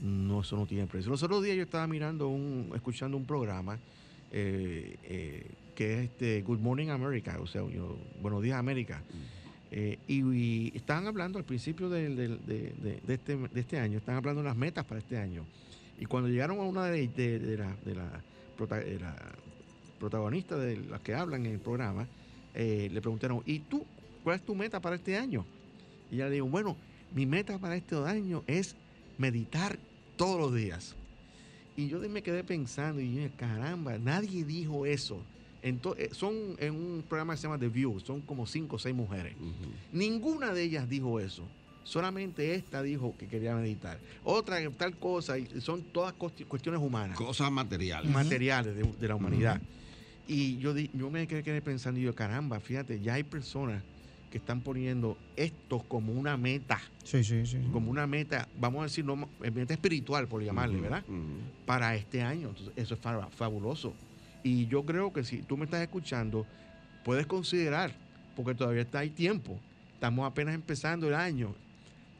no, 0.00 0.42
eso 0.42 0.56
no 0.56 0.66
tiene 0.66 0.86
precio. 0.86 1.10
Los 1.10 1.22
otros 1.22 1.42
días 1.42 1.56
yo 1.56 1.62
estaba 1.62 1.86
mirando, 1.86 2.28
un, 2.28 2.70
escuchando 2.74 3.16
un 3.16 3.24
programa 3.24 3.78
eh, 4.30 4.96
eh, 5.04 5.46
que 5.74 5.94
es 5.94 6.00
este 6.10 6.42
Good 6.42 6.60
Morning 6.60 6.88
America, 6.88 7.38
o 7.40 7.46
sea, 7.46 7.62
yo- 7.68 7.96
Buenos 8.22 8.42
Días 8.42 8.58
América. 8.58 9.02
Eh, 9.70 9.98
y, 10.06 10.22
y 10.32 10.72
estaban 10.76 11.06
hablando 11.06 11.38
al 11.38 11.44
principio 11.44 11.88
de 11.88 12.06
este, 13.08 13.36
de 13.36 13.60
este 13.60 13.78
año, 13.80 13.98
estaban 13.98 14.18
hablando 14.18 14.42
de 14.42 14.48
las 14.48 14.56
metas 14.56 14.84
para 14.84 15.00
este 15.00 15.16
año. 15.18 15.44
Y 15.98 16.06
cuando 16.06 16.28
llegaron 16.28 16.58
a 16.58 16.62
una 16.62 16.86
de, 16.86 17.08
de- 17.08 17.38
de 17.38 17.56
la, 17.56 17.76
de 17.84 17.94
la 17.94 18.22
prota- 18.56 18.80
de 18.84 18.98
la 18.98 19.14
protagonista 19.98 20.56
de 20.56 20.76
las 20.76 21.00
que 21.00 21.14
hablan 21.14 21.46
en 21.46 21.52
el 21.52 21.60
programa, 21.60 22.06
eh, 22.54 22.88
le 22.92 23.00
preguntaron, 23.00 23.42
¿y 23.46 23.60
tú? 23.60 23.84
¿Cuál 24.22 24.36
es 24.36 24.42
tu 24.44 24.54
meta 24.54 24.80
para 24.80 24.96
este 24.96 25.16
año? 25.16 25.44
Y 26.10 26.16
ella 26.16 26.28
le 26.28 26.34
dijo, 26.36 26.46
bueno, 26.46 26.76
mi 27.14 27.26
meta 27.26 27.58
para 27.58 27.76
este 27.76 27.96
año 27.96 28.42
es 28.46 28.74
meditar 29.18 29.78
todos 30.16 30.38
los 30.40 30.54
días. 30.54 30.94
Y 31.76 31.88
yo 31.88 31.98
me 32.08 32.22
quedé 32.22 32.44
pensando, 32.44 33.00
y 33.00 33.14
yo, 33.14 33.28
caramba, 33.36 33.98
nadie 33.98 34.44
dijo 34.44 34.86
eso. 34.86 35.20
Entonces, 35.62 36.16
son 36.16 36.34
en 36.58 36.74
un 36.74 37.02
programa 37.08 37.32
que 37.34 37.38
se 37.38 37.42
llama 37.44 37.58
The 37.58 37.68
View, 37.68 37.98
son 38.00 38.20
como 38.20 38.46
cinco 38.46 38.76
o 38.76 38.78
seis 38.78 38.94
mujeres. 38.94 39.34
Ninguna 39.92 40.52
de 40.52 40.62
ellas 40.62 40.88
dijo 40.88 41.18
eso. 41.20 41.42
Solamente 41.84 42.54
esta 42.54 42.82
dijo 42.82 43.14
que 43.16 43.28
quería 43.28 43.54
meditar. 43.54 44.00
Otra 44.24 44.58
tal 44.70 44.96
cosa, 44.98 45.38
y 45.38 45.46
son 45.60 45.82
todas 45.92 46.14
cuesti- 46.14 46.46
cuestiones 46.46 46.80
humanas 46.80 47.16
Cosas 47.16 47.52
materiales. 47.52 48.10
materiales 48.10 48.74
de, 48.74 48.82
de 48.82 49.08
la 49.08 49.14
humanidad. 49.14 49.60
Y 50.26 50.56
yo, 50.58 50.72
di- 50.72 50.90
yo 50.94 51.10
me 51.10 51.26
quedé, 51.26 51.60
pensando, 51.60 52.00
y 52.00 52.04
yo, 52.04 52.14
caramba, 52.14 52.58
fíjate, 52.58 53.00
ya 53.00 53.14
hay 53.14 53.22
personas 53.22 53.82
que 54.30 54.38
están 54.38 54.62
poniendo 54.62 55.16
esto 55.36 55.80
como 55.86 56.12
una 56.14 56.36
meta, 56.38 56.80
Sí, 57.04 57.22
sí, 57.22 57.44
sí. 57.46 57.58
como 57.70 57.90
una 57.90 58.06
meta, 58.06 58.48
vamos 58.58 58.80
a 58.80 58.84
decir, 58.84 59.04
no, 59.04 59.28
eh, 59.42 59.50
meta 59.50 59.74
espiritual, 59.74 60.26
por 60.26 60.42
llamarle, 60.42 60.80
¿verdad? 60.80 61.04
Para 61.66 61.94
este 61.94 62.22
año. 62.22 62.48
Entonces, 62.48 62.72
eso 62.76 62.94
es 62.94 63.00
fa- 63.00 63.28
fabuloso. 63.30 63.92
Y 64.42 64.66
yo 64.66 64.84
creo 64.84 65.12
que 65.12 65.22
si 65.22 65.42
tú 65.42 65.56
me 65.58 65.66
estás 65.66 65.82
escuchando, 65.82 66.46
puedes 67.04 67.26
considerar, 67.26 67.92
porque 68.34 68.54
todavía 68.54 68.82
está 68.82 69.00
hay 69.00 69.10
tiempo, 69.10 69.60
estamos 69.92 70.26
apenas 70.26 70.54
empezando 70.54 71.06
el 71.08 71.14
año, 71.14 71.54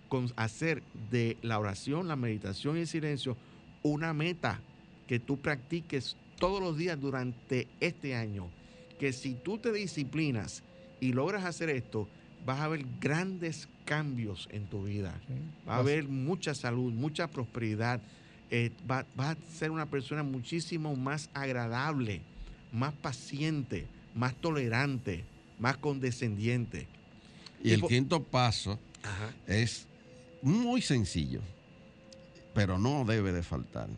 con 0.08 0.32
hacer 0.36 0.82
de 1.10 1.36
la 1.42 1.58
oración, 1.58 2.08
la 2.08 2.16
meditación 2.16 2.76
y 2.76 2.80
el 2.80 2.86
silencio 2.86 3.36
una 3.84 4.12
meta 4.14 4.60
que 5.06 5.20
tú 5.20 5.38
practiques 5.38 6.16
todos 6.38 6.60
los 6.60 6.76
días 6.76 7.00
durante 7.00 7.68
este 7.80 8.16
año. 8.16 8.48
Que 8.98 9.12
si 9.12 9.34
tú 9.34 9.58
te 9.58 9.72
disciplinas 9.72 10.62
y 11.00 11.12
logras 11.12 11.44
hacer 11.44 11.70
esto, 11.70 12.08
vas 12.44 12.60
a 12.60 12.68
ver 12.68 12.84
grandes 13.00 13.68
cambios 13.84 14.48
en 14.50 14.66
tu 14.66 14.84
vida. 14.84 15.20
Va 15.68 15.76
a 15.76 15.78
haber 15.78 16.08
mucha 16.08 16.54
salud, 16.54 16.92
mucha 16.92 17.28
prosperidad. 17.28 18.00
Eh, 18.50 18.70
vas 18.86 19.06
a 19.18 19.36
ser 19.52 19.70
una 19.70 19.86
persona 19.86 20.22
muchísimo 20.22 20.96
más 20.96 21.28
agradable, 21.34 22.22
más 22.72 22.94
paciente, 22.94 23.86
más 24.14 24.34
tolerante, 24.34 25.24
más 25.58 25.76
condescendiente. 25.76 26.86
Y, 27.62 27.72
el 27.72 27.82
quinto 27.82 28.22
paso 28.22 28.78
es 29.46 29.86
muy 30.44 30.82
sencillo, 30.82 31.40
pero 32.54 32.78
no 32.78 33.04
debe 33.04 33.32
de 33.32 33.42
faltar. 33.42 33.88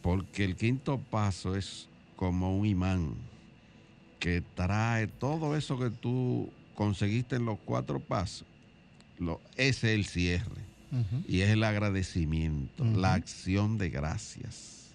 Porque 0.00 0.44
el 0.44 0.56
quinto 0.56 0.98
paso 0.98 1.56
es 1.56 1.88
como 2.16 2.56
un 2.56 2.66
imán 2.66 3.14
que 4.20 4.42
trae 4.54 5.06
todo 5.08 5.56
eso 5.56 5.78
que 5.78 5.90
tú 5.90 6.50
conseguiste 6.74 7.36
en 7.36 7.44
los 7.44 7.58
cuatro 7.64 8.00
pasos. 8.00 8.46
Lo, 9.18 9.40
ese 9.56 9.92
es 9.92 9.98
el 9.98 10.06
cierre. 10.06 10.68
Y 11.26 11.42
es 11.42 11.50
el 11.50 11.64
agradecimiento, 11.64 12.82
la 12.82 13.12
acción 13.12 13.76
de 13.76 13.90
gracias. 13.90 14.92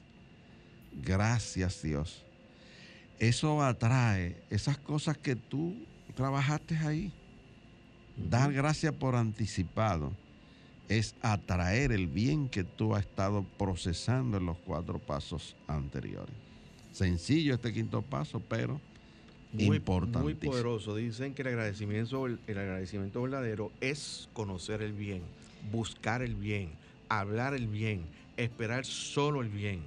Gracias 1.03 1.83
Dios. 1.83 2.23
Eso 3.19 3.61
atrae 3.61 4.41
esas 4.49 4.77
cosas 4.79 5.17
que 5.17 5.35
tú 5.35 5.75
trabajaste 6.15 6.75
ahí. 6.77 7.11
Dar 8.17 8.53
gracias 8.53 8.93
por 8.93 9.15
anticipado 9.15 10.11
es 10.89 11.15
atraer 11.21 11.91
el 11.91 12.07
bien 12.07 12.49
que 12.49 12.63
tú 12.63 12.95
has 12.95 13.01
estado 13.05 13.45
procesando 13.57 14.37
en 14.37 14.45
los 14.45 14.57
cuatro 14.57 14.99
pasos 14.99 15.55
anteriores. 15.67 16.35
Sencillo 16.91 17.55
este 17.55 17.73
quinto 17.73 18.01
paso, 18.01 18.39
pero 18.39 18.79
muy, 19.53 19.79
Muy 19.79 20.33
poderoso. 20.33 20.95
Dicen 20.95 21.33
que 21.33 21.43
el 21.43 21.49
agradecimiento, 21.49 22.25
el 22.25 22.39
agradecimiento 22.47 23.21
verdadero 23.21 23.71
es 23.81 24.29
conocer 24.33 24.81
el 24.81 24.93
bien, 24.93 25.21
buscar 25.71 26.21
el 26.21 26.35
bien, 26.35 26.69
hablar 27.07 27.53
el 27.53 27.67
bien, 27.67 28.01
esperar 28.37 28.85
solo 28.85 29.41
el 29.41 29.49
bien. 29.49 29.81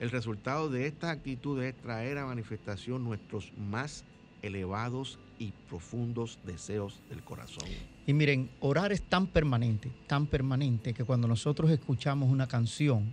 El 0.00 0.10
resultado 0.10 0.68
de 0.68 0.86
esta 0.86 1.10
actitud 1.10 1.62
es 1.62 1.76
traer 1.76 2.18
a 2.18 2.26
manifestación 2.26 3.04
nuestros 3.04 3.52
más 3.56 4.04
elevados 4.42 5.18
y 5.42 5.52
profundos 5.68 6.38
deseos 6.44 7.00
del 7.08 7.22
corazón. 7.22 7.64
Y 8.06 8.12
miren, 8.12 8.48
orar 8.60 8.92
es 8.92 9.02
tan 9.02 9.26
permanente, 9.26 9.90
tan 10.06 10.26
permanente, 10.26 10.94
que 10.94 11.04
cuando 11.04 11.26
nosotros 11.26 11.70
escuchamos 11.70 12.30
una 12.30 12.46
canción, 12.46 13.12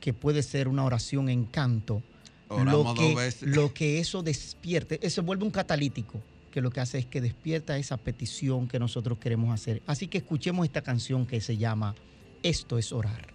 que 0.00 0.12
puede 0.12 0.42
ser 0.42 0.68
una 0.68 0.84
oración 0.84 1.28
en 1.28 1.44
canto, 1.44 2.02
lo 2.48 2.94
que, 2.94 3.32
lo 3.42 3.74
que 3.74 3.98
eso 3.98 4.22
despierte, 4.22 4.98
eso 5.02 5.22
vuelve 5.22 5.44
un 5.44 5.50
catalítico, 5.50 6.20
que 6.52 6.60
lo 6.60 6.70
que 6.70 6.80
hace 6.80 6.98
es 6.98 7.06
que 7.06 7.20
despierta 7.20 7.76
esa 7.78 7.96
petición 7.96 8.68
que 8.68 8.78
nosotros 8.78 9.18
queremos 9.18 9.52
hacer. 9.52 9.82
Así 9.86 10.06
que 10.06 10.18
escuchemos 10.18 10.64
esta 10.64 10.82
canción 10.82 11.26
que 11.26 11.40
se 11.40 11.56
llama 11.56 11.94
Esto 12.42 12.78
es 12.78 12.92
orar. 12.92 13.34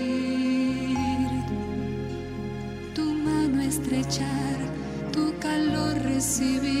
tu 5.11 5.33
calor 5.41 5.95
recibir. 6.07 6.80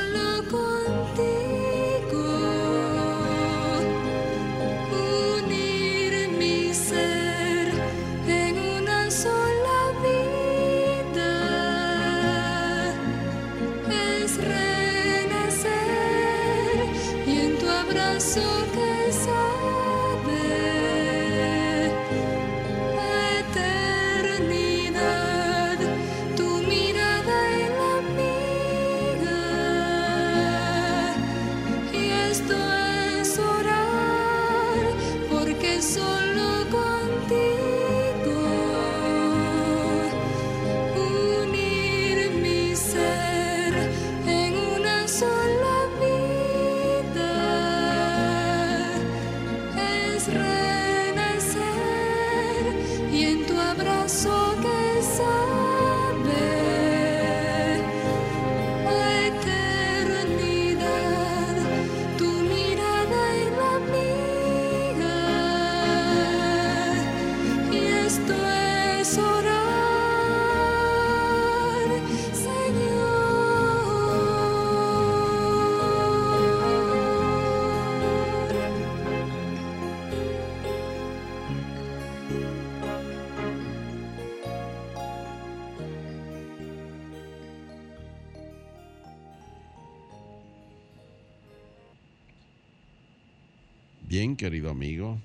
Bien, 94.11 94.35
querido 94.35 94.69
amigo, 94.69 95.17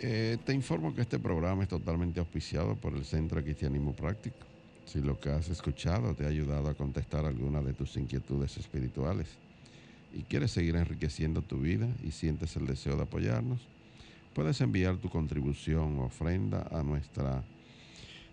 eh, 0.00 0.38
te 0.46 0.54
informo 0.54 0.94
que 0.94 1.02
este 1.02 1.18
programa 1.18 1.64
es 1.64 1.68
totalmente 1.68 2.18
auspiciado 2.18 2.76
por 2.76 2.94
el 2.94 3.04
Centro 3.04 3.36
de 3.36 3.44
Cristianismo 3.44 3.92
Práctico. 3.92 4.38
Si 4.86 5.02
lo 5.02 5.20
que 5.20 5.28
has 5.28 5.50
escuchado 5.50 6.14
te 6.14 6.24
ha 6.24 6.28
ayudado 6.28 6.70
a 6.70 6.74
contestar 6.74 7.26
alguna 7.26 7.60
de 7.60 7.74
tus 7.74 7.98
inquietudes 7.98 8.56
espirituales 8.56 9.28
y 10.14 10.22
quieres 10.22 10.52
seguir 10.52 10.76
enriqueciendo 10.76 11.42
tu 11.42 11.58
vida 11.58 11.86
y 12.02 12.12
sientes 12.12 12.56
el 12.56 12.66
deseo 12.66 12.96
de 12.96 13.02
apoyarnos, 13.02 13.60
puedes 14.32 14.62
enviar 14.62 14.96
tu 14.96 15.10
contribución 15.10 15.98
o 15.98 16.04
ofrenda 16.04 16.66
a 16.72 16.82
nuestra 16.82 17.44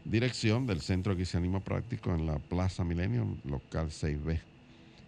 dirección 0.06 0.66
del 0.66 0.80
Centro 0.80 1.12
de 1.12 1.18
Cristianismo 1.18 1.60
Práctico 1.60 2.16
en 2.16 2.26
la 2.26 2.40
Plaza 2.40 2.86
Millennium, 2.86 3.36
local 3.44 3.88
6B, 3.90 4.40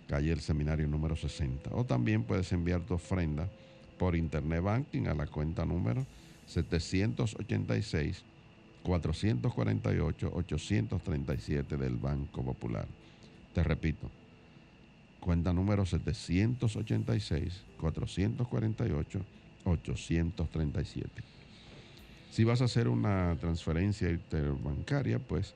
calle 0.10 0.34
El 0.34 0.42
Seminario 0.42 0.86
número 0.90 1.16
60. 1.16 1.70
O 1.74 1.86
también 1.86 2.26
puedes 2.26 2.52
enviar 2.52 2.82
tu 2.82 2.96
ofrenda 2.96 3.50
por 3.98 4.16
Internet 4.16 4.62
Banking 4.64 5.08
a 5.08 5.14
la 5.14 5.28
cuenta 5.28 5.66
número 5.66 6.06
786 6.48 8.24
448 8.84 10.32
837 10.34 11.78
del 11.78 11.98
Banco 11.98 12.44
Popular. 12.44 12.88
Te 13.54 13.64
repito, 13.64 14.10
cuenta 15.20 15.54
número 15.54 15.86
786 15.86 17.64
448 17.80 19.26
837. 19.66 21.10
Si 22.32 22.44
vas 22.44 22.62
a 22.62 22.66
hacer 22.66 22.88
una 22.88 23.38
transferencia 23.40 24.10
interbancaria, 24.10 25.20
pues 25.20 25.54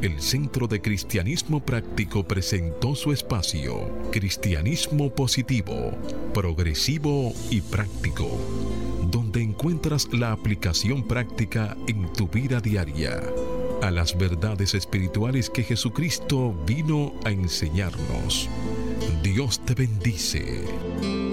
El 0.03 0.21
Centro 0.21 0.67
de 0.67 0.81
Cristianismo 0.81 1.65
Práctico 1.65 2.25
presentó 2.25 2.97
su 2.97 3.13
espacio, 3.13 3.89
Cristianismo 4.11 5.15
Positivo, 5.15 5.93
Progresivo 6.35 7.33
y 7.51 7.61
Práctico, 7.61 8.29
donde 9.13 9.43
encuentras 9.43 10.13
la 10.13 10.33
aplicación 10.33 11.07
práctica 11.07 11.77
en 11.87 12.13
tu 12.13 12.27
vida 12.27 12.61
diaria 12.61 13.23
a 13.83 13.91
las 13.91 14.17
verdades 14.17 14.75
espirituales 14.75 15.51
que 15.51 15.65
Jesucristo 15.65 16.55
vino 16.67 17.13
a 17.25 17.31
enseñarnos. 17.31 18.49
Dios 19.23 19.61
te 19.65 19.75
bendice. 19.75 21.32